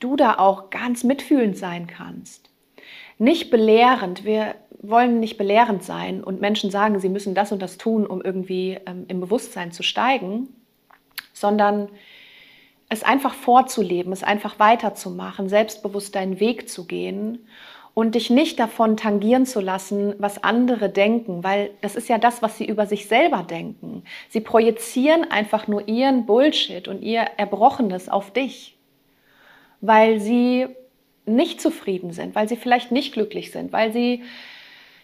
du 0.00 0.16
da 0.16 0.38
auch 0.38 0.70
ganz 0.70 1.04
mitfühlend 1.04 1.56
sein 1.56 1.86
kannst. 1.86 2.50
Nicht 3.18 3.50
belehrend. 3.50 4.24
Wir 4.24 4.54
wollen 4.80 5.20
nicht 5.20 5.36
belehrend 5.36 5.84
sein 5.84 6.24
und 6.24 6.40
Menschen 6.40 6.70
sagen, 6.70 6.98
sie 7.00 7.10
müssen 7.10 7.34
das 7.34 7.52
und 7.52 7.60
das 7.60 7.76
tun, 7.78 8.06
um 8.06 8.22
irgendwie 8.22 8.78
ähm, 8.86 9.04
im 9.08 9.20
Bewusstsein 9.20 9.72
zu 9.72 9.82
steigen, 9.82 10.48
sondern 11.32 11.90
es 12.88 13.02
einfach 13.02 13.34
vorzuleben, 13.34 14.12
es 14.12 14.22
einfach 14.22 14.58
weiterzumachen, 14.58 15.48
selbstbewusst 15.48 16.14
deinen 16.14 16.40
Weg 16.40 16.70
zu 16.70 16.86
gehen 16.86 17.46
und 17.98 18.14
dich 18.14 18.30
nicht 18.30 18.60
davon 18.60 18.96
tangieren 18.96 19.44
zu 19.44 19.60
lassen, 19.60 20.14
was 20.18 20.44
andere 20.44 20.88
denken, 20.88 21.42
weil 21.42 21.70
das 21.80 21.96
ist 21.96 22.08
ja 22.08 22.16
das, 22.16 22.42
was 22.42 22.56
sie 22.56 22.64
über 22.64 22.86
sich 22.86 23.08
selber 23.08 23.42
denken. 23.42 24.04
Sie 24.28 24.40
projizieren 24.40 25.28
einfach 25.28 25.66
nur 25.66 25.88
ihren 25.88 26.24
Bullshit 26.24 26.86
und 26.86 27.02
ihr 27.02 27.22
Erbrochenes 27.38 28.08
auf 28.08 28.32
dich, 28.32 28.78
weil 29.80 30.20
sie 30.20 30.68
nicht 31.26 31.60
zufrieden 31.60 32.12
sind, 32.12 32.36
weil 32.36 32.48
sie 32.48 32.54
vielleicht 32.54 32.92
nicht 32.92 33.14
glücklich 33.14 33.50
sind, 33.50 33.72
weil 33.72 33.92
sie 33.92 34.22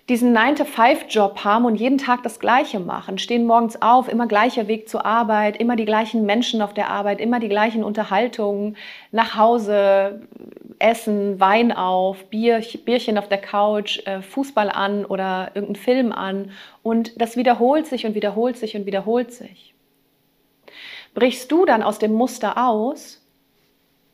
diesen 0.09 0.37
9-to-5-Job 0.37 1.45
haben 1.45 1.65
und 1.65 1.77
jeden 1.77 1.97
Tag 1.97 2.23
das 2.23 2.39
Gleiche 2.39 2.79
machen, 2.79 3.17
stehen 3.17 3.47
morgens 3.47 3.81
auf, 3.81 4.09
immer 4.09 4.27
gleicher 4.27 4.69
Weg 4.69 4.89
zur 4.89 5.07
Arbeit, 5.07 5.57
immer 5.57 5.77
die 5.77 5.87
gleichen 5.87 6.27
Menschen 6.27 6.61
auf 6.61 6.75
der 6.75 6.91
Arbeit, 6.91 7.21
immer 7.21 7.41
die 7.41 7.49
gleichen 7.49 7.83
Unterhaltungen, 7.83 8.77
nach 9.13 9.37
Hause, 9.37 10.21
Essen, 10.79 11.41
Wein 11.41 11.73
auf, 11.73 12.25
Bier, 12.27 12.63
Bierchen 12.85 13.17
auf 13.17 13.29
der 13.29 13.39
Couch, 13.39 14.07
äh, 14.07 14.21
Fußball 14.21 14.69
an 14.69 15.07
oder 15.07 15.53
irgendeinen 15.55 15.77
Film 15.77 16.13
an 16.13 16.51
und 16.83 17.19
das 17.19 17.37
wiederholt 17.37 17.87
sich 17.87 18.05
und 18.05 18.15
wiederholt 18.15 18.59
sich 18.59 18.77
und 18.77 18.85
wiederholt 18.85 19.33
sich. 19.33 19.75
Brichst 21.15 21.51
du 21.51 21.65
dann 21.65 21.83
aus 21.83 21.99
dem 21.99 22.13
Muster 22.13 22.59
aus, 22.59 23.24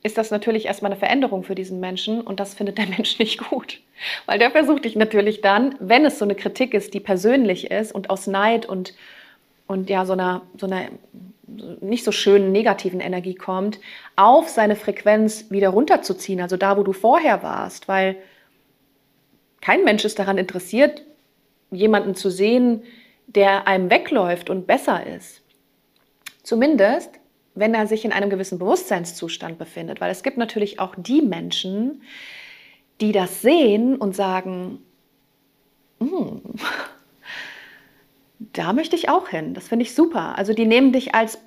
ist 0.03 0.17
das 0.17 0.31
natürlich 0.31 0.67
erstmal 0.67 0.91
eine 0.91 0.99
Veränderung 0.99 1.43
für 1.43 1.55
diesen 1.55 1.81
Menschen 1.81 2.21
und 2.21 2.41
das 2.41 2.55
findet 2.55 2.79
der 2.79 2.87
Mensch 2.97 3.19
nicht 3.19 3.49
gut. 3.49 3.81
Weil 4.27 4.39
der 4.39 4.51
versucht 4.51 4.85
dich 4.85 4.97
natürlich 4.97 5.41
dann, 5.41 5.75
wenn 5.79 6.05
es 6.05 6.19
so 6.19 6.25
eine 6.25 6.35
Kritik 6.35 6.75
ist, 6.75 6.95
die 6.95 7.01
persönlich 7.01 7.71
ist 7.71 7.93
und 7.93 8.11
aus 8.11 8.27
Neid 8.27 8.67
und, 8.67 8.95
und 9.67 9.91
ja, 9.91 10.07
so 10.07 10.15
einer, 10.15 10.43
so 10.57 10.67
einer 10.67 10.87
nicht 11.81 12.05
so 12.05 12.13
schönen 12.13 12.53
negativen 12.53 13.01
Energie 13.01 13.35
kommt, 13.35 13.81
auf 14.17 14.49
seine 14.49 14.77
Frequenz 14.77 15.51
wieder 15.51 15.71
runterzuziehen, 15.71 16.41
also 16.41 16.57
da, 16.57 16.77
wo 16.77 16.83
du 16.83 16.93
vorher 16.93 17.43
warst, 17.43 17.89
weil 17.89 18.17
kein 19.61 19.85
Mensch 19.85 20.05
ist 20.05 20.19
daran 20.19 20.39
interessiert, 20.39 21.03
jemanden 21.71 22.15
zu 22.15 22.31
sehen, 22.31 22.83
der 23.27 23.67
einem 23.67 23.91
wegläuft 23.91 24.49
und 24.49 24.67
besser 24.67 25.07
ist. 25.07 25.43
Zumindest 26.43 27.20
wenn 27.55 27.75
er 27.75 27.87
sich 27.87 28.05
in 28.05 28.13
einem 28.13 28.31
gewissen 28.31 28.59
Bewusstseinszustand 28.59 29.59
befindet. 29.59 30.01
Weil 30.01 30.11
es 30.11 30.23
gibt 30.23 30.39
natürlich 30.39 30.79
auch 30.79 30.95
die 30.97 31.23
Menschen, 31.23 32.03
die 33.01 33.13
das 33.13 33.43
sehen 33.43 33.97
und 33.97 34.15
sagen, 34.15 34.79
hm, 36.01 36.43
da 38.53 38.73
möchte 38.73 38.97
ich 38.97 39.09
auch 39.09 39.29
hin, 39.29 39.55
das 39.55 39.69
finde 39.69 39.85
ich 39.85 39.95
super. 39.95 40.37
Also 40.39 40.55
die 40.55 40.67
nehmen 40.67 40.93
dich 40.93 41.15
als 41.15 41.39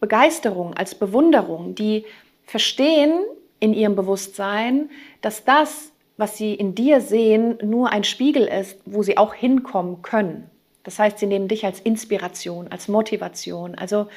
Begeisterung, 0.00 0.74
als 0.74 0.94
Bewunderung, 0.94 1.74
die 1.74 2.04
verstehen 2.44 3.22
in 3.60 3.74
ihrem 3.74 3.94
Bewusstsein, 3.94 4.90
dass 5.20 5.44
das, 5.44 5.92
was 6.16 6.36
sie 6.36 6.54
in 6.54 6.74
dir 6.74 7.00
sehen, 7.00 7.58
nur 7.62 7.90
ein 7.90 8.04
Spiegel 8.04 8.46
ist, 8.46 8.80
wo 8.84 9.02
sie 9.02 9.16
auch 9.16 9.34
hinkommen 9.34 10.02
können. 10.02 10.50
Das 10.82 10.98
heißt, 10.98 11.18
sie 11.18 11.26
nehmen 11.26 11.46
dich 11.46 11.64
als 11.64 11.78
Inspiration, 11.80 12.68
als 12.68 12.88
Motivation. 12.88 13.76
Also 13.76 14.08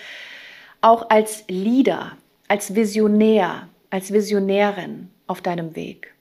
auch 0.85 1.09
als 1.09 1.45
Leader, 1.47 2.11
als 2.47 2.75
Visionär, 2.75 3.67
als 3.89 4.13
Visionärin 4.13 5.09
auf 5.25 5.41
deinem 5.41 5.75
Weg. 5.75 6.13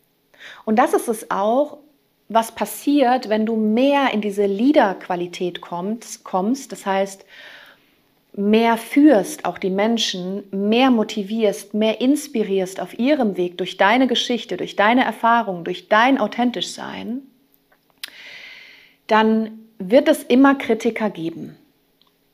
Und 0.64 0.78
das 0.78 0.94
ist 0.94 1.06
es 1.06 1.30
auch, 1.30 1.76
was 2.30 2.52
passiert, 2.52 3.28
wenn 3.28 3.44
du 3.44 3.56
mehr 3.56 4.14
in 4.14 4.22
diese 4.22 4.46
Leader-Qualität 4.46 5.60
kommst. 5.60 6.72
Das 6.72 6.86
heißt, 6.86 7.26
mehr 8.32 8.78
führst 8.78 9.44
auch 9.44 9.58
die 9.58 9.68
Menschen, 9.68 10.44
mehr 10.50 10.90
motivierst, 10.90 11.74
mehr 11.74 12.00
inspirierst 12.00 12.80
auf 12.80 12.98
ihrem 12.98 13.36
Weg 13.36 13.58
durch 13.58 13.76
deine 13.76 14.06
Geschichte, 14.06 14.56
durch 14.56 14.76
deine 14.76 15.04
Erfahrung, 15.04 15.64
durch 15.64 15.90
dein 15.90 16.16
authentisch 16.16 16.68
Sein, 16.68 17.20
dann 19.08 19.58
wird 19.78 20.08
es 20.08 20.22
immer 20.22 20.54
Kritiker 20.54 21.10
geben. 21.10 21.54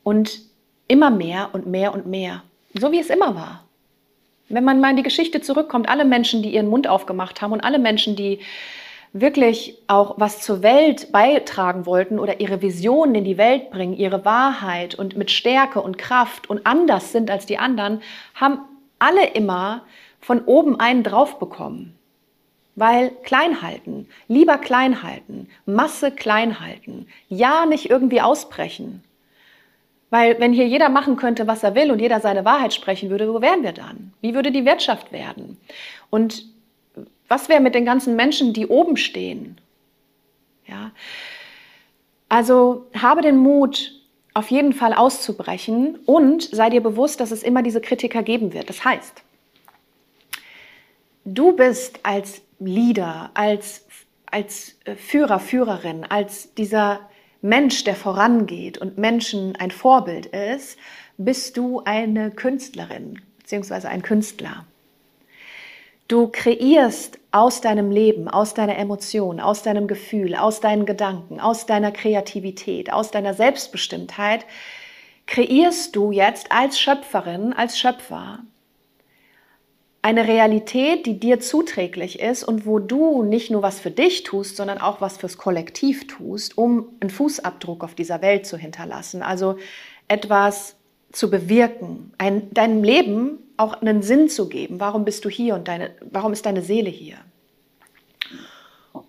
Und 0.04 0.49
Immer 0.90 1.10
mehr 1.10 1.50
und 1.52 1.66
mehr 1.66 1.94
und 1.94 2.06
mehr. 2.06 2.42
So 2.74 2.90
wie 2.90 2.98
es 2.98 3.10
immer 3.10 3.36
war. 3.36 3.62
Wenn 4.48 4.64
man 4.64 4.80
mal 4.80 4.90
in 4.90 4.96
die 4.96 5.04
Geschichte 5.04 5.40
zurückkommt, 5.40 5.88
alle 5.88 6.04
Menschen, 6.04 6.42
die 6.42 6.52
ihren 6.52 6.66
Mund 6.66 6.88
aufgemacht 6.88 7.40
haben 7.40 7.52
und 7.52 7.60
alle 7.60 7.78
Menschen, 7.78 8.16
die 8.16 8.40
wirklich 9.12 9.78
auch 9.86 10.14
was 10.16 10.40
zur 10.40 10.64
Welt 10.64 11.12
beitragen 11.12 11.86
wollten 11.86 12.18
oder 12.18 12.40
ihre 12.40 12.60
Visionen 12.60 13.14
in 13.14 13.24
die 13.24 13.38
Welt 13.38 13.70
bringen, 13.70 13.96
ihre 13.96 14.24
Wahrheit 14.24 14.96
und 14.96 15.16
mit 15.16 15.30
Stärke 15.30 15.80
und 15.80 15.96
Kraft 15.96 16.50
und 16.50 16.66
anders 16.66 17.12
sind 17.12 17.30
als 17.30 17.46
die 17.46 17.58
anderen, 17.58 18.02
haben 18.34 18.58
alle 18.98 19.26
immer 19.28 19.82
von 20.18 20.42
oben 20.44 20.80
einen 20.80 21.04
drauf 21.04 21.38
bekommen. 21.38 21.96
Weil 22.74 23.10
klein 23.22 23.62
halten, 23.62 24.08
lieber 24.26 24.58
klein 24.58 25.04
halten, 25.04 25.50
Masse 25.66 26.10
klein 26.10 26.58
halten, 26.58 27.06
ja 27.28 27.64
nicht 27.64 27.90
irgendwie 27.90 28.20
ausbrechen. 28.20 29.04
Weil 30.10 30.40
wenn 30.40 30.52
hier 30.52 30.66
jeder 30.66 30.88
machen 30.88 31.16
könnte, 31.16 31.46
was 31.46 31.62
er 31.62 31.74
will 31.74 31.90
und 31.92 32.00
jeder 32.00 32.20
seine 32.20 32.44
Wahrheit 32.44 32.74
sprechen 32.74 33.10
würde, 33.10 33.32
wo 33.32 33.40
wären 33.40 33.62
wir 33.62 33.72
dann? 33.72 34.12
Wie 34.20 34.34
würde 34.34 34.50
die 34.50 34.64
Wirtschaft 34.64 35.12
werden? 35.12 35.56
Und 36.10 36.46
was 37.28 37.48
wäre 37.48 37.60
mit 37.60 37.76
den 37.76 37.84
ganzen 37.84 38.16
Menschen, 38.16 38.52
die 38.52 38.66
oben 38.66 38.96
stehen? 38.96 39.58
Ja. 40.66 40.90
Also 42.28 42.86
habe 42.94 43.22
den 43.22 43.36
Mut, 43.36 43.92
auf 44.34 44.50
jeden 44.50 44.72
Fall 44.72 44.94
auszubrechen 44.94 45.98
und 46.06 46.42
sei 46.42 46.70
dir 46.70 46.82
bewusst, 46.82 47.20
dass 47.20 47.30
es 47.30 47.42
immer 47.42 47.62
diese 47.62 47.80
Kritiker 47.80 48.22
geben 48.22 48.52
wird. 48.52 48.68
Das 48.68 48.84
heißt, 48.84 49.22
du 51.24 51.52
bist 51.52 52.00
als 52.04 52.42
Leader, 52.60 53.30
als, 53.34 53.86
als 54.26 54.76
Führer, 54.96 55.40
Führerin, 55.40 56.04
als 56.04 56.54
dieser 56.54 57.09
Mensch, 57.42 57.84
der 57.84 57.94
vorangeht 57.94 58.78
und 58.78 58.98
Menschen 58.98 59.56
ein 59.56 59.70
Vorbild 59.70 60.26
ist, 60.26 60.78
bist 61.16 61.56
du 61.56 61.82
eine 61.84 62.30
Künstlerin 62.30 63.20
bzw. 63.38 63.88
ein 63.88 64.02
Künstler. 64.02 64.66
Du 66.06 66.28
kreierst 66.28 67.18
aus 67.30 67.60
deinem 67.60 67.90
Leben, 67.90 68.28
aus 68.28 68.52
deiner 68.54 68.76
Emotion, 68.76 69.38
aus 69.38 69.62
deinem 69.62 69.86
Gefühl, 69.86 70.34
aus 70.34 70.60
deinen 70.60 70.84
Gedanken, 70.84 71.40
aus 71.40 71.66
deiner 71.66 71.92
Kreativität, 71.92 72.92
aus 72.92 73.10
deiner 73.10 73.32
Selbstbestimmtheit, 73.32 74.44
kreierst 75.26 75.94
du 75.94 76.10
jetzt 76.10 76.50
als 76.50 76.80
Schöpferin, 76.80 77.52
als 77.52 77.78
Schöpfer 77.78 78.40
eine 80.02 80.26
Realität, 80.26 81.04
die 81.04 81.20
dir 81.20 81.40
zuträglich 81.40 82.20
ist 82.20 82.42
und 82.42 82.64
wo 82.64 82.78
du 82.78 83.22
nicht 83.22 83.50
nur 83.50 83.62
was 83.62 83.80
für 83.80 83.90
dich 83.90 84.22
tust, 84.22 84.56
sondern 84.56 84.78
auch 84.78 85.00
was 85.00 85.18
fürs 85.18 85.36
Kollektiv 85.36 86.06
tust, 86.06 86.56
um 86.56 86.88
einen 87.00 87.10
Fußabdruck 87.10 87.84
auf 87.84 87.94
dieser 87.94 88.22
Welt 88.22 88.46
zu 88.46 88.56
hinterlassen. 88.56 89.22
Also 89.22 89.58
etwas 90.08 90.76
zu 91.12 91.28
bewirken, 91.28 92.12
ein, 92.18 92.52
deinem 92.54 92.82
Leben 92.82 93.38
auch 93.56 93.74
einen 93.74 94.02
Sinn 94.02 94.28
zu 94.28 94.48
geben. 94.48 94.80
Warum 94.80 95.04
bist 95.04 95.24
du 95.24 95.28
hier 95.28 95.54
und 95.54 95.68
deine, 95.68 95.90
warum 96.10 96.32
ist 96.32 96.46
deine 96.46 96.62
Seele 96.62 96.88
hier? 96.88 97.18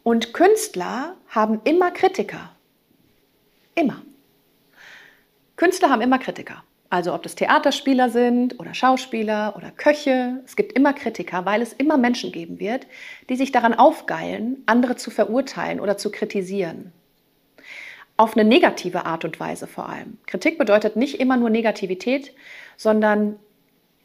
Und 0.03 0.33
Künstler 0.33 1.15
haben 1.29 1.61
immer 1.63 1.91
Kritiker. 1.91 2.51
Immer. 3.75 4.01
Künstler 5.55 5.89
haben 5.89 6.01
immer 6.01 6.19
Kritiker. 6.19 6.63
Also 6.91 7.13
ob 7.13 7.23
das 7.23 7.35
Theaterspieler 7.35 8.09
sind 8.09 8.59
oder 8.59 8.73
Schauspieler 8.73 9.53
oder 9.55 9.71
Köche, 9.71 10.41
es 10.45 10.57
gibt 10.57 10.73
immer 10.73 10.91
Kritiker, 10.91 11.45
weil 11.45 11.61
es 11.61 11.71
immer 11.71 11.95
Menschen 11.95 12.33
geben 12.33 12.59
wird, 12.59 12.85
die 13.29 13.37
sich 13.37 13.53
daran 13.53 13.73
aufgeilen, 13.73 14.61
andere 14.65 14.97
zu 14.97 15.09
verurteilen 15.09 15.79
oder 15.79 15.97
zu 15.97 16.11
kritisieren. 16.11 16.91
Auf 18.17 18.35
eine 18.35 18.43
negative 18.43 19.05
Art 19.05 19.23
und 19.23 19.39
Weise 19.39 19.67
vor 19.67 19.87
allem. 19.87 20.17
Kritik 20.27 20.57
bedeutet 20.57 20.97
nicht 20.97 21.21
immer 21.21 21.37
nur 21.37 21.49
Negativität, 21.49 22.33
sondern 22.75 23.39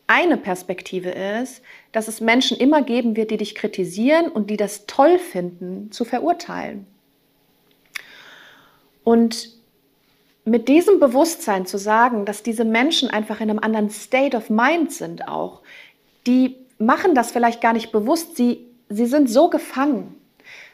eine 0.06 0.36
Perspektive 0.36 1.10
ist, 1.10 1.62
dass 1.90 2.06
es 2.06 2.20
Menschen 2.20 2.56
immer 2.56 2.82
geben 2.82 3.16
wird, 3.16 3.32
die 3.32 3.36
dich 3.36 3.56
kritisieren 3.56 4.28
und 4.28 4.48
die 4.48 4.56
das 4.56 4.86
toll 4.86 5.18
finden, 5.18 5.90
zu 5.90 6.04
verurteilen. 6.04 6.86
Und 9.02 9.56
mit 10.46 10.68
diesem 10.68 11.00
Bewusstsein 11.00 11.66
zu 11.66 11.76
sagen, 11.76 12.24
dass 12.24 12.44
diese 12.44 12.64
Menschen 12.64 13.10
einfach 13.10 13.40
in 13.40 13.50
einem 13.50 13.58
anderen 13.58 13.90
State 13.90 14.36
of 14.36 14.48
Mind 14.48 14.92
sind 14.92 15.26
auch, 15.26 15.60
die 16.26 16.56
machen 16.78 17.14
das 17.14 17.32
vielleicht 17.32 17.60
gar 17.60 17.72
nicht 17.72 17.90
bewusst, 17.90 18.36
sie, 18.36 18.64
sie 18.88 19.06
sind 19.06 19.28
so 19.28 19.50
gefangen. 19.50 20.14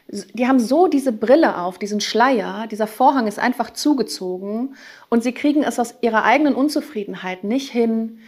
Die 0.09 0.47
haben 0.47 0.61
so 0.61 0.89
diese 0.89 1.11
Brille 1.11 1.57
auf, 1.57 1.79
diesen 1.79 2.03
Schleier, 2.03 2.67
dieser 2.71 2.87
Vorhang 2.87 3.27
ist 3.27 3.39
einfach 3.39 3.71
zugezogen 3.71 4.77
und 5.09 5.23
sie 5.23 5.33
kriegen 5.33 5.63
es 5.63 5.79
aus 5.79 5.95
ihrer 6.03 6.25
eigenen 6.25 6.55
Unzufriedenheit 6.55 7.43
nicht 7.43 7.71
hin, 7.71 8.19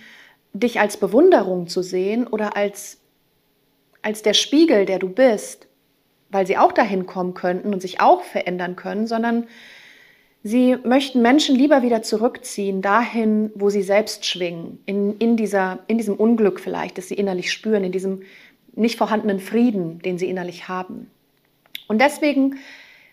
dich 0.55 0.81
als 0.81 0.97
Bewunderung 0.97 1.67
zu 1.67 1.83
sehen 1.83 2.27
oder 2.27 2.57
als, 2.57 3.01
als 4.01 4.23
der 4.23 4.35
Spiegel, 4.35 4.87
der 4.87 4.99
du 4.99 5.11
bist, 5.11 5.67
weil 6.31 6.47
sie 6.47 6.57
auch 6.57 6.73
dahin 6.73 7.05
kommen 7.05 7.35
könnten 7.35 7.75
und 7.75 7.83
sich 7.83 8.01
auch 8.01 8.23
verändern 8.23 8.77
können, 8.77 9.07
sondern 9.07 9.47
Sie 10.47 10.77
möchten 10.85 11.23
Menschen 11.23 11.57
lieber 11.57 11.81
wieder 11.81 12.03
zurückziehen, 12.03 12.83
dahin, 12.83 13.51
wo 13.55 13.71
sie 13.71 13.83
selbst 13.83 14.27
schwingen, 14.27 14.79
in, 14.85 15.17
in, 15.17 15.39
dieser, 15.39 15.79
in 15.87 15.97
diesem 15.97 16.17
Unglück 16.17 16.61
vielleicht, 16.61 16.99
das 16.99 17.09
sie 17.09 17.15
innerlich 17.15 17.51
spüren, 17.51 17.83
in 17.83 17.93
diesem 17.93 18.21
nicht 18.75 18.99
vorhandenen 18.99 19.41
Frieden, 19.41 20.01
den 20.01 20.19
sie 20.19 20.29
innerlich 20.29 20.69
haben. 20.69 21.11
Und 21.89 22.03
deswegen 22.03 22.57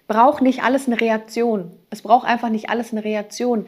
braucht 0.09 0.41
nicht 0.41 0.61
alles 0.61 0.87
eine 0.87 0.99
Reaktion. 0.99 1.71
Es 1.89 2.01
braucht 2.01 2.27
einfach 2.27 2.49
nicht 2.49 2.69
alles 2.69 2.91
eine 2.91 3.05
Reaktion. 3.05 3.65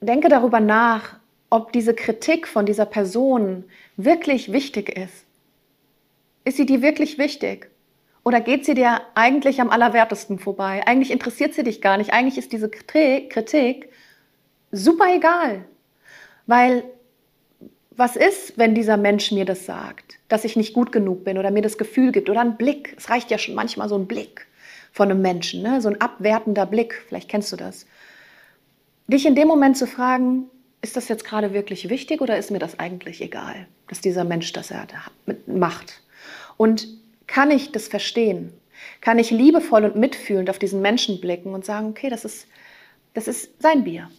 Denke 0.00 0.28
darüber 0.28 0.58
nach, 0.58 1.20
ob 1.50 1.72
diese 1.72 1.94
Kritik 1.94 2.48
von 2.48 2.66
dieser 2.66 2.86
Person 2.86 3.62
wirklich 3.96 4.52
wichtig 4.52 4.88
ist. 4.98 5.24
Ist 6.44 6.56
sie 6.56 6.66
dir 6.66 6.82
wirklich 6.82 7.16
wichtig? 7.16 7.70
Oder 8.24 8.40
geht 8.40 8.64
sie 8.64 8.74
dir 8.74 9.02
eigentlich 9.14 9.60
am 9.60 9.70
allerwertesten 9.70 10.38
vorbei? 10.38 10.82
Eigentlich 10.86 11.10
interessiert 11.10 11.52
sie 11.52 11.62
dich 11.62 11.82
gar 11.82 11.98
nicht. 11.98 12.12
Eigentlich 12.12 12.38
ist 12.38 12.52
diese 12.52 12.70
Kritik 12.70 13.90
super 14.72 15.14
egal. 15.14 15.66
Weil 16.46 16.84
was 17.90 18.16
ist, 18.16 18.58
wenn 18.58 18.74
dieser 18.74 18.96
Mensch 18.96 19.30
mir 19.30 19.44
das 19.44 19.66
sagt, 19.66 20.18
dass 20.28 20.44
ich 20.44 20.56
nicht 20.56 20.74
gut 20.74 20.90
genug 20.90 21.22
bin 21.22 21.38
oder 21.38 21.50
mir 21.50 21.62
das 21.62 21.78
Gefühl 21.78 22.10
gibt 22.12 22.28
oder 22.28 22.40
ein 22.40 22.56
Blick? 22.56 22.94
Es 22.96 23.10
reicht 23.10 23.30
ja 23.30 23.38
schon 23.38 23.54
manchmal 23.54 23.88
so 23.88 23.96
ein 23.96 24.06
Blick 24.06 24.46
von 24.90 25.10
einem 25.10 25.22
Menschen, 25.22 25.62
ne? 25.62 25.80
so 25.80 25.88
ein 25.88 26.00
abwertender 26.00 26.66
Blick. 26.66 27.04
Vielleicht 27.06 27.28
kennst 27.28 27.52
du 27.52 27.56
das. 27.56 27.86
Dich 29.06 29.26
in 29.26 29.34
dem 29.34 29.48
Moment 29.48 29.76
zu 29.76 29.86
fragen, 29.86 30.46
ist 30.80 30.96
das 30.96 31.08
jetzt 31.08 31.24
gerade 31.24 31.52
wirklich 31.52 31.90
wichtig 31.90 32.20
oder 32.20 32.38
ist 32.38 32.50
mir 32.50 32.58
das 32.58 32.78
eigentlich 32.78 33.20
egal, 33.20 33.66
dass 33.88 34.00
dieser 34.00 34.24
Mensch 34.24 34.52
das 34.52 34.72
macht? 35.46 36.02
Und 36.56 36.88
kann 37.26 37.50
ich 37.50 37.72
das 37.72 37.88
verstehen? 37.88 38.52
Kann 39.00 39.18
ich 39.18 39.30
liebevoll 39.30 39.84
und 39.84 39.96
mitfühlend 39.96 40.50
auf 40.50 40.58
diesen 40.58 40.82
Menschen 40.82 41.20
blicken 41.20 41.54
und 41.54 41.64
sagen, 41.64 41.88
okay, 41.88 42.10
das 42.10 42.24
ist, 42.24 42.46
das 43.14 43.28
ist 43.28 43.62
sein 43.62 43.84
Bier. 43.84 44.10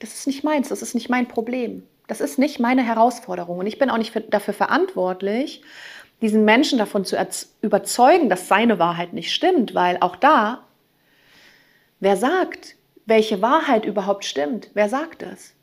Das 0.00 0.14
ist 0.14 0.26
nicht 0.26 0.44
meins, 0.44 0.68
das 0.68 0.82
ist 0.82 0.94
nicht 0.94 1.08
mein 1.08 1.28
Problem. 1.28 1.82
Das 2.06 2.20
ist 2.20 2.38
nicht 2.38 2.60
meine 2.60 2.82
Herausforderung. 2.82 3.58
Und 3.58 3.66
ich 3.66 3.78
bin 3.78 3.90
auch 3.90 3.98
nicht 3.98 4.12
für, 4.12 4.20
dafür 4.20 4.54
verantwortlich, 4.54 5.62
diesen 6.20 6.44
Menschen 6.44 6.78
davon 6.78 7.04
zu 7.04 7.16
überzeugen, 7.62 8.28
dass 8.28 8.48
seine 8.48 8.78
Wahrheit 8.78 9.12
nicht 9.12 9.32
stimmt, 9.34 9.74
weil 9.74 9.98
auch 10.00 10.16
da, 10.16 10.64
wer 12.00 12.16
sagt, 12.16 12.76
welche 13.04 13.42
Wahrheit 13.42 13.84
überhaupt 13.84 14.24
stimmt? 14.24 14.70
Wer 14.74 14.88
sagt 14.88 15.22
es? 15.22 15.54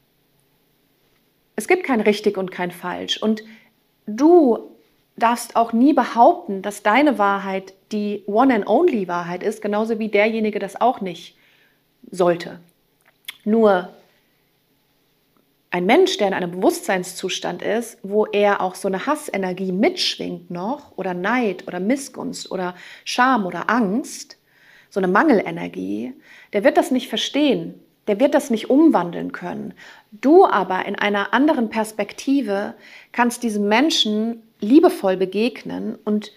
Es 1.55 1.67
gibt 1.67 1.83
kein 1.83 2.01
richtig 2.01 2.37
und 2.37 2.51
kein 2.51 2.71
falsch. 2.71 3.21
Und 3.21 3.43
du 4.05 4.72
darfst 5.15 5.55
auch 5.55 5.73
nie 5.73 5.93
behaupten, 5.93 6.61
dass 6.61 6.83
deine 6.83 7.17
Wahrheit 7.19 7.73
die 7.91 8.23
One 8.25 8.53
and 8.53 8.67
Only 8.67 9.07
Wahrheit 9.07 9.43
ist, 9.43 9.61
genauso 9.61 9.99
wie 9.99 10.09
derjenige 10.09 10.59
das 10.59 10.79
auch 10.79 11.01
nicht 11.01 11.37
sollte. 12.09 12.59
Nur 13.45 13.89
ein 15.69 15.85
Mensch, 15.85 16.17
der 16.17 16.27
in 16.27 16.33
einem 16.33 16.51
Bewusstseinszustand 16.51 17.61
ist, 17.63 17.97
wo 18.03 18.25
er 18.27 18.61
auch 18.61 18.75
so 18.75 18.87
eine 18.87 19.07
Hassenergie 19.07 19.71
mitschwingt 19.71 20.51
noch 20.51 20.95
oder 20.97 21.13
Neid 21.15 21.67
oder 21.67 21.79
Missgunst 21.79 22.51
oder 22.51 22.75
Scham 23.05 23.45
oder 23.45 23.69
Angst, 23.69 24.37
so 24.91 24.99
eine 24.99 25.07
Mangelenergie, 25.07 26.13
der 26.53 26.63
wird 26.63 26.77
das 26.77 26.91
nicht 26.91 27.09
verstehen, 27.09 27.79
der 28.07 28.19
wird 28.19 28.33
das 28.33 28.49
nicht 28.49 28.69
umwandeln 28.69 29.31
können. 29.31 29.73
Du 30.11 30.45
aber 30.45 30.85
in 30.85 30.95
einer 30.95 31.33
anderen 31.33 31.69
Perspektive 31.69 32.73
kannst 33.11 33.43
diesem 33.43 33.67
Menschen 33.67 34.43
liebevoll 34.59 35.17
begegnen 35.17 35.97
und 36.03 36.31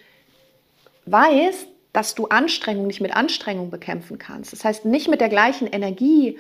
weißt, 1.06 1.68
dass 1.92 2.14
du 2.14 2.26
Anstrengung 2.26 2.86
nicht 2.86 3.00
mit 3.00 3.16
Anstrengung 3.16 3.70
bekämpfen 3.70 4.18
kannst. 4.18 4.52
Das 4.52 4.64
heißt, 4.64 4.84
nicht 4.84 5.08
mit 5.08 5.20
der 5.20 5.28
gleichen 5.28 5.66
Energie, 5.66 6.38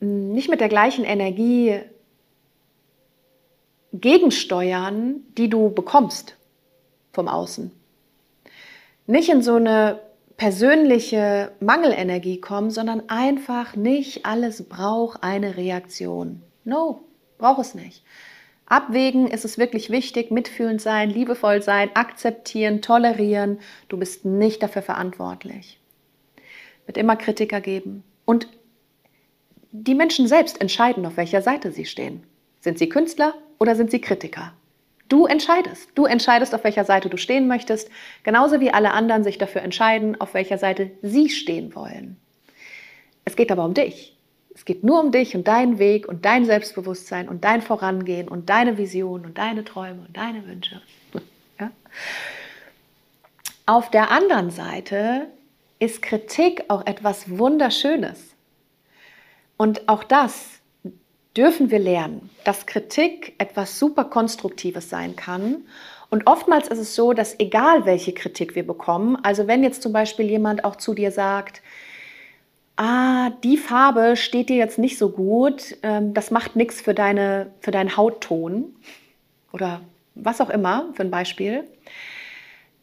nicht 0.00 0.48
mit 0.48 0.60
der 0.60 0.68
gleichen 0.68 1.04
Energie 1.04 1.80
gegensteuern, 3.92 5.24
die 5.36 5.48
du 5.48 5.70
bekommst 5.70 6.36
vom 7.12 7.28
Außen. 7.28 7.72
Nicht 9.06 9.28
in 9.28 9.42
so 9.42 9.54
eine 9.54 10.00
persönliche 10.40 11.52
Mangelenergie 11.60 12.40
kommen, 12.40 12.70
sondern 12.70 13.10
einfach 13.10 13.76
nicht 13.76 14.24
alles 14.24 14.66
braucht 14.66 15.22
eine 15.22 15.58
Reaktion. 15.58 16.40
No, 16.64 17.02
braucht 17.36 17.60
es 17.60 17.74
nicht. 17.74 18.02
Abwägen 18.64 19.26
ist 19.26 19.44
es 19.44 19.58
wirklich 19.58 19.90
wichtig, 19.90 20.30
mitfühlend 20.30 20.80
sein, 20.80 21.10
liebevoll 21.10 21.60
sein, 21.60 21.90
akzeptieren, 21.92 22.80
tolerieren. 22.80 23.58
Du 23.88 23.98
bist 23.98 24.24
nicht 24.24 24.62
dafür 24.62 24.80
verantwortlich. 24.80 25.78
Wird 26.86 26.96
immer 26.96 27.16
Kritiker 27.16 27.60
geben. 27.60 28.02
Und 28.24 28.48
die 29.72 29.94
Menschen 29.94 30.26
selbst 30.26 30.58
entscheiden, 30.58 31.04
auf 31.04 31.18
welcher 31.18 31.42
Seite 31.42 31.70
sie 31.70 31.84
stehen. 31.84 32.22
Sind 32.60 32.78
sie 32.78 32.88
Künstler 32.88 33.34
oder 33.58 33.76
sind 33.76 33.90
sie 33.90 34.00
Kritiker? 34.00 34.54
Du 35.10 35.26
entscheidest. 35.26 35.90
Du 35.96 36.06
entscheidest, 36.06 36.54
auf 36.54 36.62
welcher 36.62 36.84
Seite 36.84 37.10
du 37.10 37.16
stehen 37.16 37.48
möchtest, 37.48 37.90
genauso 38.22 38.60
wie 38.60 38.70
alle 38.70 38.92
anderen 38.92 39.24
sich 39.24 39.38
dafür 39.38 39.60
entscheiden, 39.60 40.18
auf 40.20 40.34
welcher 40.34 40.56
Seite 40.56 40.92
sie 41.02 41.28
stehen 41.28 41.74
wollen. 41.74 42.16
Es 43.24 43.34
geht 43.34 43.50
aber 43.50 43.64
um 43.64 43.74
dich. 43.74 44.16
Es 44.54 44.64
geht 44.64 44.84
nur 44.84 45.00
um 45.00 45.10
dich 45.10 45.34
und 45.34 45.48
deinen 45.48 45.80
Weg 45.80 46.06
und 46.06 46.24
dein 46.24 46.44
Selbstbewusstsein 46.44 47.28
und 47.28 47.44
dein 47.44 47.60
Vorangehen 47.60 48.28
und 48.28 48.50
deine 48.50 48.78
Vision 48.78 49.24
und 49.26 49.36
deine 49.36 49.64
Träume 49.64 50.02
und 50.06 50.16
deine 50.16 50.46
Wünsche. 50.46 50.80
Ja? 51.58 51.70
Auf 53.66 53.90
der 53.90 54.10
anderen 54.10 54.50
Seite 54.50 55.26
ist 55.78 56.00
Kritik 56.00 56.64
auch 56.68 56.86
etwas 56.86 57.36
Wunderschönes. 57.38 58.34
Und 59.58 59.90
auch 59.90 60.04
das 60.04 60.59
dürfen 61.36 61.70
wir 61.70 61.78
lernen, 61.78 62.30
dass 62.44 62.66
Kritik 62.66 63.34
etwas 63.38 63.78
super 63.78 64.04
Konstruktives 64.04 64.90
sein 64.90 65.16
kann. 65.16 65.64
Und 66.10 66.26
oftmals 66.26 66.68
ist 66.68 66.78
es 66.78 66.94
so, 66.94 67.12
dass 67.12 67.38
egal 67.38 67.86
welche 67.86 68.12
Kritik 68.12 68.56
wir 68.56 68.66
bekommen, 68.66 69.16
also 69.22 69.46
wenn 69.46 69.62
jetzt 69.62 69.82
zum 69.82 69.92
Beispiel 69.92 70.26
jemand 70.28 70.64
auch 70.64 70.76
zu 70.76 70.92
dir 70.92 71.12
sagt, 71.12 71.62
ah, 72.76 73.30
die 73.44 73.56
Farbe 73.56 74.16
steht 74.16 74.48
dir 74.48 74.56
jetzt 74.56 74.78
nicht 74.78 74.98
so 74.98 75.10
gut, 75.10 75.76
ähm, 75.82 76.14
das 76.14 76.30
macht 76.30 76.56
nichts 76.56 76.80
für, 76.80 76.94
deine, 76.94 77.52
für 77.60 77.70
deinen 77.70 77.96
Hautton 77.96 78.74
oder 79.52 79.82
was 80.14 80.40
auch 80.40 80.50
immer 80.50 80.88
für 80.94 81.02
ein 81.02 81.10
Beispiel, 81.10 81.64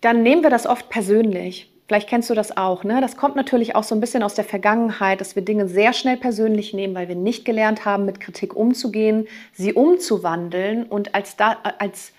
dann 0.01 0.23
nehmen 0.23 0.43
wir 0.43 0.49
das 0.49 0.67
oft 0.67 0.89
persönlich. 0.89 1.69
Vielleicht 1.87 2.09
kennst 2.09 2.29
du 2.29 2.33
das 2.33 2.57
auch. 2.57 2.83
Ne? 2.83 2.99
Das 2.99 3.15
kommt 3.15 3.37
natürlich 3.37 3.75
auch 3.75 3.83
so 3.83 3.95
ein 3.95 4.01
bisschen 4.01 4.21
aus 4.21 4.33
der 4.33 4.43
Vergangenheit, 4.43 5.21
dass 5.21 5.35
wir 5.35 5.43
Dinge 5.43 5.69
sehr 5.69 5.93
schnell 5.93 6.17
persönlich 6.17 6.73
nehmen, 6.73 6.93
weil 6.95 7.07
wir 7.07 7.15
nicht 7.15 7.45
gelernt 7.45 7.85
haben, 7.85 8.05
mit 8.05 8.19
Kritik 8.19 8.55
umzugehen, 8.55 9.27
sie 9.53 9.71
umzuwandeln 9.71 10.83
und 10.83 11.15
als, 11.15 11.37
da, 11.37 11.57
als, 11.79 12.11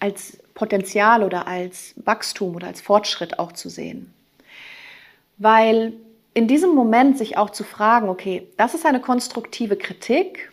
als 0.00 0.38
Potenzial 0.52 1.22
oder 1.22 1.46
als 1.46 1.94
Wachstum 2.04 2.56
oder 2.56 2.66
als 2.66 2.82
Fortschritt 2.82 3.38
auch 3.38 3.52
zu 3.52 3.70
sehen. 3.70 4.12
Weil 5.38 5.94
in 6.34 6.46
diesem 6.46 6.74
Moment 6.74 7.16
sich 7.16 7.38
auch 7.38 7.48
zu 7.48 7.64
fragen, 7.64 8.10
okay, 8.10 8.46
das 8.58 8.74
ist 8.74 8.84
eine 8.84 9.00
konstruktive 9.00 9.76
Kritik. 9.76 10.52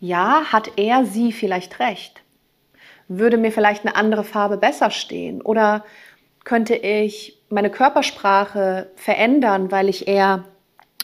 Ja, 0.00 0.46
hat 0.50 0.72
er 0.76 1.04
sie 1.04 1.30
vielleicht 1.30 1.78
recht? 1.78 2.20
Würde 3.06 3.36
mir 3.36 3.52
vielleicht 3.52 3.86
eine 3.86 3.94
andere 3.94 4.24
Farbe 4.24 4.56
besser 4.56 4.90
stehen? 4.90 5.40
Oder 5.40 5.84
könnte 6.46 6.76
ich 6.76 7.38
meine 7.50 7.70
Körpersprache 7.70 8.86
verändern, 8.94 9.70
weil 9.70 9.90
ich 9.90 10.08
eher 10.08 10.44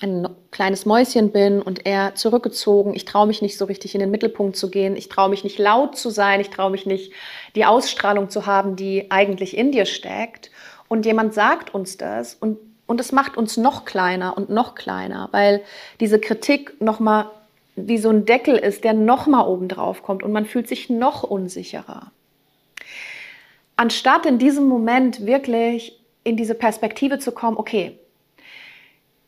ein 0.01 0.29
kleines 0.53 0.87
Mäuschen 0.87 1.33
bin 1.33 1.61
und 1.61 1.85
eher 1.85 2.15
zurückgezogen. 2.15 2.95
Ich 2.95 3.05
traue 3.05 3.27
mich 3.27 3.43
nicht 3.43 3.59
so 3.59 3.67
richtig 3.67 3.95
in 3.95 4.01
den 4.01 4.11
Mittelpunkt 4.11 4.57
zu 4.57 4.71
gehen. 4.71 4.97
Ich 4.97 5.09
traue 5.09 5.29
mich 5.29 5.45
nicht 5.45 5.59
laut 5.59 5.97
zu 5.97 6.11
sein. 6.11 6.41
Ich 6.41 6.51
traue 6.51 6.71
mich 6.71 6.87
nicht 6.87 7.13
die 7.55 7.65
Ausstrahlung 7.65 8.31
zu 8.31 8.47
haben, 8.47 8.77
die 8.77 9.11
eigentlich 9.11 9.57
in 9.57 9.73
dir 9.73 9.85
steckt. 9.85 10.51
Und 10.89 11.07
jemand 11.07 11.35
sagt 11.35 11.75
uns 11.75 11.99
das 11.99 12.35
und 12.35 12.59
und 12.85 13.01
es 13.01 13.13
macht 13.13 13.39
uns 13.39 13.57
noch 13.57 13.85
kleiner 13.87 14.37
und 14.37 14.51
noch 14.51 14.75
kleiner, 14.75 15.29
weil 15.31 15.63
diese 16.01 16.19
Kritik 16.19 16.79
nochmal 16.81 17.31
wie 17.75 17.97
so 17.97 18.11
ein 18.11 18.27
Deckel 18.27 18.57
ist, 18.57 18.85
der 18.85 18.93
nochmal 18.93 19.47
oben 19.47 19.69
drauf 19.69 20.03
kommt 20.03 20.23
und 20.23 20.33
man 20.33 20.45
fühlt 20.45 20.69
sich 20.69 20.91
noch 20.91 21.23
unsicherer. 21.23 22.11
Anstatt 23.77 24.27
in 24.27 24.39
diesem 24.39 24.67
Moment 24.67 25.27
wirklich 25.27 25.99
in 26.25 26.37
diese 26.37 26.55
Perspektive 26.55 27.19
zu 27.19 27.33
kommen, 27.33 27.57
okay, 27.57 27.99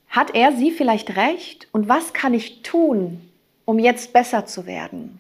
hat 0.08 0.34
er 0.34 0.52
sie 0.52 0.70
vielleicht 0.70 1.16
recht 1.16 1.66
und 1.72 1.88
was 1.88 2.12
kann 2.12 2.34
ich 2.34 2.62
tun, 2.62 3.20
um 3.64 3.78
jetzt 3.78 4.12
besser 4.12 4.46
zu 4.46 4.66
werden? 4.66 5.18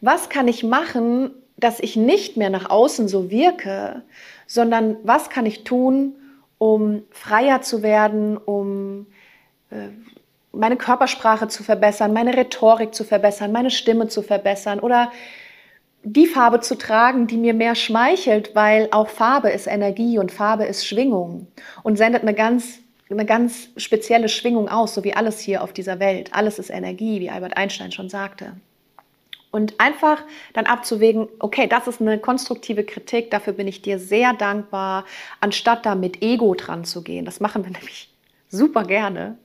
Was 0.00 0.28
kann 0.28 0.48
ich 0.48 0.64
machen, 0.64 1.30
dass 1.56 1.80
ich 1.80 1.96
nicht 1.96 2.36
mehr 2.36 2.50
nach 2.50 2.68
außen 2.68 3.08
so 3.08 3.30
wirke, 3.30 4.02
sondern 4.46 4.96
was 5.04 5.30
kann 5.30 5.46
ich 5.46 5.64
tun, 5.64 6.16
um 6.58 7.02
freier 7.10 7.62
zu 7.62 7.82
werden, 7.82 8.36
um 8.36 9.06
äh, 9.70 9.88
meine 10.52 10.76
Körpersprache 10.76 11.48
zu 11.48 11.62
verbessern, 11.62 12.12
meine 12.12 12.36
Rhetorik 12.36 12.94
zu 12.94 13.04
verbessern, 13.04 13.52
meine 13.52 13.70
Stimme 13.70 14.08
zu 14.08 14.22
verbessern 14.22 14.80
oder 14.80 15.12
die 16.08 16.28
Farbe 16.28 16.60
zu 16.60 16.78
tragen, 16.78 17.26
die 17.26 17.36
mir 17.36 17.52
mehr 17.52 17.74
schmeichelt, 17.74 18.54
weil 18.54 18.88
auch 18.92 19.08
Farbe 19.08 19.50
ist 19.50 19.66
Energie 19.66 20.18
und 20.18 20.30
Farbe 20.30 20.64
ist 20.64 20.86
Schwingung 20.86 21.48
und 21.82 21.96
sendet 21.96 22.22
eine 22.22 22.32
ganz, 22.32 22.78
eine 23.10 23.26
ganz 23.26 23.70
spezielle 23.76 24.28
Schwingung 24.28 24.68
aus, 24.68 24.94
so 24.94 25.02
wie 25.02 25.14
alles 25.14 25.40
hier 25.40 25.64
auf 25.64 25.72
dieser 25.72 25.98
Welt. 25.98 26.30
Alles 26.32 26.60
ist 26.60 26.70
Energie, 26.70 27.18
wie 27.18 27.28
Albert 27.28 27.56
Einstein 27.56 27.90
schon 27.90 28.08
sagte. 28.08 28.52
Und 29.50 29.80
einfach 29.80 30.22
dann 30.52 30.66
abzuwägen, 30.66 31.26
okay, 31.40 31.66
das 31.66 31.88
ist 31.88 32.00
eine 32.00 32.20
konstruktive 32.20 32.84
Kritik, 32.84 33.32
dafür 33.32 33.54
bin 33.54 33.66
ich 33.66 33.82
dir 33.82 33.98
sehr 33.98 34.32
dankbar, 34.32 35.06
anstatt 35.40 35.84
da 35.84 35.96
mit 35.96 36.22
Ego 36.22 36.54
dran 36.54 36.84
zu 36.84 37.02
gehen. 37.02 37.24
Das 37.24 37.40
machen 37.40 37.64
wir 37.64 37.72
nämlich 37.76 38.14
super 38.48 38.84
gerne, 38.84 39.38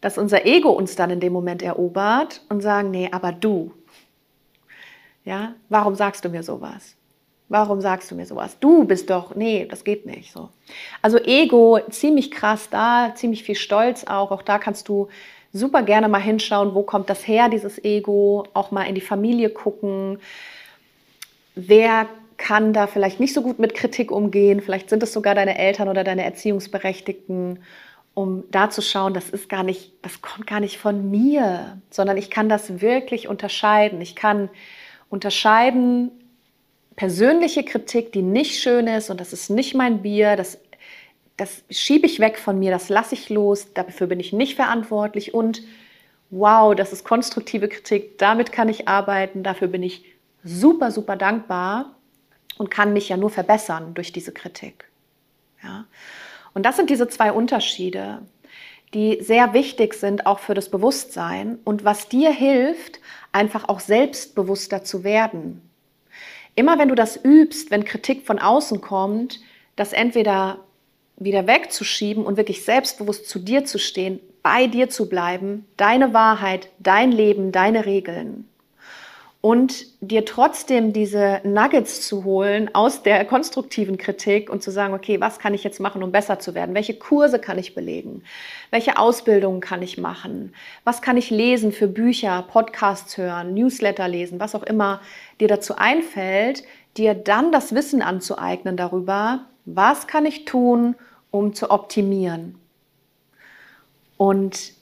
dass 0.00 0.18
unser 0.18 0.46
Ego 0.46 0.70
uns 0.70 0.94
dann 0.94 1.10
in 1.10 1.18
dem 1.18 1.32
Moment 1.32 1.62
erobert 1.62 2.42
und 2.48 2.60
sagen, 2.60 2.92
nee, 2.92 3.08
aber 3.10 3.32
du, 3.32 3.72
ja, 5.24 5.54
warum 5.68 5.94
sagst 5.94 6.24
du 6.24 6.28
mir 6.28 6.42
sowas? 6.42 6.96
Warum 7.48 7.80
sagst 7.80 8.10
du 8.10 8.14
mir 8.14 8.26
sowas? 8.26 8.56
Du 8.60 8.84
bist 8.84 9.10
doch, 9.10 9.34
nee, 9.34 9.66
das 9.68 9.82
geht 9.82 10.06
nicht 10.06 10.32
so. 10.32 10.50
Also 11.02 11.18
Ego 11.18 11.80
ziemlich 11.90 12.30
krass 12.30 12.68
da, 12.70 13.12
ziemlich 13.16 13.42
viel 13.42 13.56
Stolz 13.56 14.04
auch. 14.04 14.30
Auch 14.30 14.42
da 14.42 14.58
kannst 14.58 14.88
du 14.88 15.08
super 15.52 15.82
gerne 15.82 16.08
mal 16.08 16.20
hinschauen, 16.20 16.74
wo 16.74 16.82
kommt 16.82 17.10
das 17.10 17.26
her, 17.26 17.48
dieses 17.48 17.82
Ego, 17.82 18.46
auch 18.54 18.70
mal 18.70 18.84
in 18.84 18.94
die 18.94 19.00
Familie 19.00 19.50
gucken. 19.50 20.20
Wer 21.56 22.06
kann 22.36 22.72
da 22.72 22.86
vielleicht 22.86 23.20
nicht 23.20 23.34
so 23.34 23.42
gut 23.42 23.58
mit 23.58 23.74
Kritik 23.74 24.12
umgehen? 24.12 24.60
Vielleicht 24.60 24.88
sind 24.88 25.02
es 25.02 25.12
sogar 25.12 25.34
deine 25.34 25.58
Eltern 25.58 25.88
oder 25.88 26.04
deine 26.04 26.24
Erziehungsberechtigten, 26.24 27.58
um 28.14 28.44
da 28.50 28.70
zu 28.70 28.80
schauen, 28.80 29.12
das 29.12 29.28
ist 29.28 29.48
gar 29.48 29.62
nicht, 29.62 29.92
das 30.02 30.22
kommt 30.22 30.46
gar 30.46 30.60
nicht 30.60 30.78
von 30.78 31.10
mir, 31.10 31.80
sondern 31.90 32.16
ich 32.16 32.30
kann 32.30 32.48
das 32.48 32.80
wirklich 32.80 33.28
unterscheiden. 33.28 34.00
Ich 34.00 34.16
kann 34.16 34.48
unterscheiden 35.10 36.10
persönliche 36.96 37.64
Kritik, 37.64 38.12
die 38.12 38.22
nicht 38.22 38.60
schön 38.60 38.86
ist 38.86 39.10
und 39.10 39.20
das 39.20 39.32
ist 39.32 39.50
nicht 39.50 39.74
mein 39.74 40.02
Bier, 40.02 40.36
das 40.36 40.58
das 41.40 41.64
schiebe 41.70 42.04
ich 42.04 42.20
weg 42.20 42.38
von 42.38 42.58
mir, 42.58 42.70
das 42.70 42.90
lasse 42.90 43.14
ich 43.14 43.30
los, 43.30 43.72
dafür 43.72 44.06
bin 44.08 44.20
ich 44.20 44.34
nicht 44.34 44.56
verantwortlich 44.56 45.32
und 45.32 45.62
wow, 46.28 46.74
das 46.74 46.92
ist 46.92 47.02
konstruktive 47.02 47.66
Kritik, 47.68 48.18
damit 48.18 48.52
kann 48.52 48.68
ich 48.68 48.88
arbeiten, 48.88 49.42
dafür 49.42 49.68
bin 49.68 49.82
ich 49.82 50.04
super, 50.44 50.90
super 50.90 51.16
dankbar 51.16 51.96
und 52.58 52.70
kann 52.70 52.92
mich 52.92 53.08
ja 53.08 53.16
nur 53.16 53.30
verbessern 53.30 53.94
durch 53.94 54.12
diese 54.12 54.32
Kritik. 54.32 54.84
Ja? 55.62 55.86
Und 56.52 56.66
das 56.66 56.76
sind 56.76 56.90
diese 56.90 57.08
zwei 57.08 57.32
Unterschiede, 57.32 58.20
die 58.94 59.22
sehr 59.22 59.52
wichtig 59.52 59.94
sind 59.94 60.26
auch 60.26 60.40
für 60.40 60.54
das 60.54 60.68
Bewusstsein 60.68 61.58
und 61.64 61.84
was 61.84 62.08
dir 62.08 62.32
hilft, 62.32 63.00
einfach 63.32 63.68
auch 63.68 63.80
selbstbewusster 63.80 64.82
zu 64.82 65.04
werden. 65.04 65.62
Immer 66.56 66.78
wenn 66.78 66.88
du 66.88 66.94
das 66.94 67.16
übst, 67.22 67.70
wenn 67.70 67.84
Kritik 67.84 68.26
von 68.26 68.38
außen 68.38 68.80
kommt, 68.80 69.40
das 69.76 69.92
entweder 69.92 70.58
wieder 71.16 71.46
wegzuschieben 71.46 72.24
und 72.24 72.36
wirklich 72.36 72.64
selbstbewusst 72.64 73.28
zu 73.28 73.38
dir 73.38 73.64
zu 73.64 73.78
stehen, 73.78 74.20
bei 74.42 74.66
dir 74.66 74.88
zu 74.88 75.08
bleiben, 75.08 75.66
deine 75.76 76.12
Wahrheit, 76.12 76.68
dein 76.78 77.12
Leben, 77.12 77.52
deine 77.52 77.86
Regeln. 77.86 78.49
Und 79.42 79.86
dir 80.02 80.26
trotzdem 80.26 80.92
diese 80.92 81.40
Nuggets 81.44 82.06
zu 82.06 82.24
holen 82.24 82.74
aus 82.74 83.02
der 83.02 83.24
konstruktiven 83.24 83.96
Kritik 83.96 84.50
und 84.50 84.62
zu 84.62 84.70
sagen, 84.70 84.92
okay, 84.92 85.18
was 85.18 85.38
kann 85.38 85.54
ich 85.54 85.64
jetzt 85.64 85.80
machen, 85.80 86.02
um 86.02 86.12
besser 86.12 86.38
zu 86.38 86.54
werden? 86.54 86.74
Welche 86.74 86.92
Kurse 86.92 87.38
kann 87.38 87.58
ich 87.58 87.74
belegen? 87.74 88.22
Welche 88.70 88.98
Ausbildungen 88.98 89.62
kann 89.62 89.80
ich 89.80 89.96
machen? 89.96 90.52
Was 90.84 91.00
kann 91.00 91.16
ich 91.16 91.30
lesen 91.30 91.72
für 91.72 91.88
Bücher, 91.88 92.44
Podcasts 92.50 93.16
hören, 93.16 93.54
Newsletter 93.54 94.08
lesen, 94.08 94.40
was 94.40 94.54
auch 94.54 94.62
immer 94.62 95.00
dir 95.40 95.48
dazu 95.48 95.74
einfällt, 95.74 96.62
dir 96.98 97.14
dann 97.14 97.50
das 97.50 97.74
Wissen 97.74 98.02
anzueignen 98.02 98.76
darüber, 98.76 99.46
was 99.64 100.06
kann 100.06 100.26
ich 100.26 100.44
tun, 100.44 100.96
um 101.30 101.54
zu 101.54 101.70
optimieren. 101.70 102.56
Und 104.18 104.74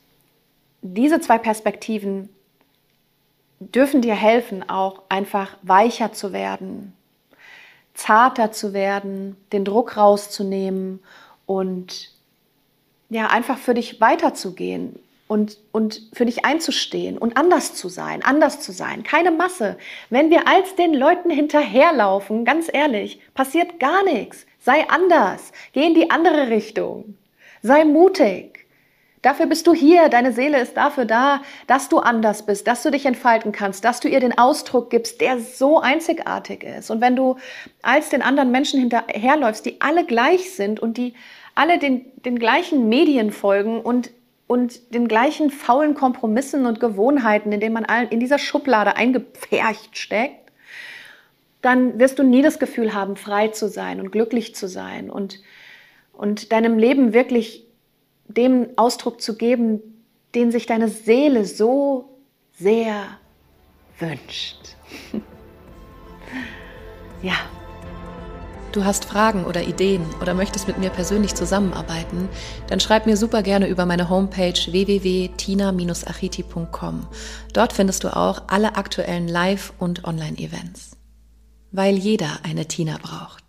diese 0.83 1.21
zwei 1.21 1.39
Perspektiven 1.39 2.29
dürfen 3.61 4.03
dir 4.03 4.15
helfen, 4.15 4.69
auch 4.69 5.03
einfach 5.09 5.57
weicher 5.63 6.13
zu 6.13 6.33
werden, 6.33 6.93
zarter 7.95 8.53
zu 8.53 8.73
werden, 8.73 9.37
den 9.53 9.65
Druck 9.65 9.97
rauszunehmen 9.97 11.01
und 11.47 12.13
ja, 13.11 13.29
einfach 13.29 13.59
für 13.59 13.75
dich 13.75 14.01
weiterzugehen 14.01 14.99
und, 15.29 15.59
und 15.73 16.03
für 16.13 16.27
dich 16.27 16.45
einzustehen 16.45 17.19
und 17.19 17.37
anders 17.37 17.75
zu 17.75 17.89
sein, 17.89 18.23
anders 18.23 18.61
zu 18.61 18.73
sein, 18.73 19.03
keine 19.03 19.31
Masse. 19.31 19.77
Wenn 20.11 20.31
wir 20.31 20.49
als 20.49 20.75
den 20.75 20.95
Leuten 20.95 21.31
hinterherlaufen, 21.31 22.45
ganz 22.45 22.69
ehrlich, 22.73 23.21
passiert 23.35 23.81
gar 23.81 24.05
nichts. 24.05 24.47
Sei 24.61 24.89
anders. 24.89 25.53
Geh 25.73 25.87
in 25.87 25.95
die 25.95 26.11
andere 26.11 26.49
Richtung. 26.49 27.17
Sei 27.63 27.85
mutig. 27.85 28.58
Dafür 29.29 29.45
bist 29.45 29.67
du 29.67 29.75
hier. 29.75 30.09
Deine 30.09 30.33
Seele 30.33 30.59
ist 30.59 30.79
dafür 30.79 31.05
da, 31.05 31.43
dass 31.67 31.91
du 31.91 31.99
anders 31.99 32.47
bist, 32.47 32.67
dass 32.67 32.83
du 32.83 32.91
dich 32.91 33.05
entfalten 33.05 33.53
kannst, 33.53 33.85
dass 33.85 34.01
du 34.01 34.09
ihr 34.09 34.21
den 34.21 34.39
Ausdruck 34.39 34.89
gibst, 34.89 35.21
der 35.21 35.39
so 35.39 35.81
einzigartig 35.81 36.65
ist. 36.65 36.91
Und 36.91 37.03
wenn 37.03 37.15
du 37.15 37.37
als 37.83 38.09
den 38.09 38.23
anderen 38.23 38.51
Menschen 38.51 38.81
hinterherläufst, 38.81 39.67
die 39.67 39.83
alle 39.83 40.07
gleich 40.07 40.53
sind 40.55 40.81
und 40.81 40.97
die 40.97 41.13
alle 41.55 41.79
den, 41.79 42.07
den 42.25 42.39
gleichen 42.39 42.89
Medien 42.89 43.31
folgen 43.31 43.83
und, 43.83 44.13
und 44.47 44.95
den 44.95 45.09
gleichen 45.09 45.51
faulen 45.51 45.93
Kompromissen 45.93 46.65
und 46.65 46.81
Gewohnheiten, 46.81 47.53
in 47.53 47.61
denen 47.61 47.75
man 47.75 47.85
in 48.09 48.21
dieser 48.21 48.39
Schublade 48.39 48.97
eingepfercht 48.97 49.99
steckt, 49.99 50.51
dann 51.61 51.99
wirst 51.99 52.19
du 52.19 52.23
nie 52.23 52.41
das 52.41 52.59
Gefühl 52.59 52.95
haben, 52.95 53.15
frei 53.17 53.49
zu 53.49 53.69
sein 53.69 54.01
und 54.01 54.11
glücklich 54.11 54.55
zu 54.55 54.69
sein 54.69 55.11
und, 55.11 55.39
und 56.15 56.51
deinem 56.51 56.79
Leben 56.79 57.13
wirklich 57.13 57.68
dem 58.29 58.69
Ausdruck 58.77 59.21
zu 59.21 59.37
geben, 59.37 59.81
den 60.35 60.51
sich 60.53 60.67
deine 60.67 60.89
Seele 60.89 61.45
so 61.45 62.09
sehr 62.53 63.05
wünscht. 63.99 64.77
ja. 67.23 67.35
Du 68.73 68.85
hast 68.85 69.07
Fragen 69.07 69.47
oder 69.47 69.63
Ideen 69.63 70.05
oder 70.21 70.35
möchtest 70.35 70.69
mit 70.69 70.77
mir 70.79 70.91
persönlich 70.91 71.35
zusammenarbeiten, 71.35 72.29
dann 72.69 72.81
schreib 72.81 73.07
mir 73.07 73.17
super 73.17 73.43
gerne 73.43 73.67
über 73.67 73.87
meine 73.87 74.11
Homepage 74.11 74.53
www.tina-achiti.com. 74.53 77.07
Dort 77.55 77.73
findest 77.73 78.05
du 78.05 78.15
auch 78.15 78.43
alle 78.49 78.77
aktuellen 78.77 79.27
Live- 79.27 79.73
und 79.79 80.05
Online-Events 80.05 80.99
weil 81.71 81.97
jeder 81.97 82.41
eine 82.45 82.67
Tina 82.67 82.99
braucht. 83.01 83.48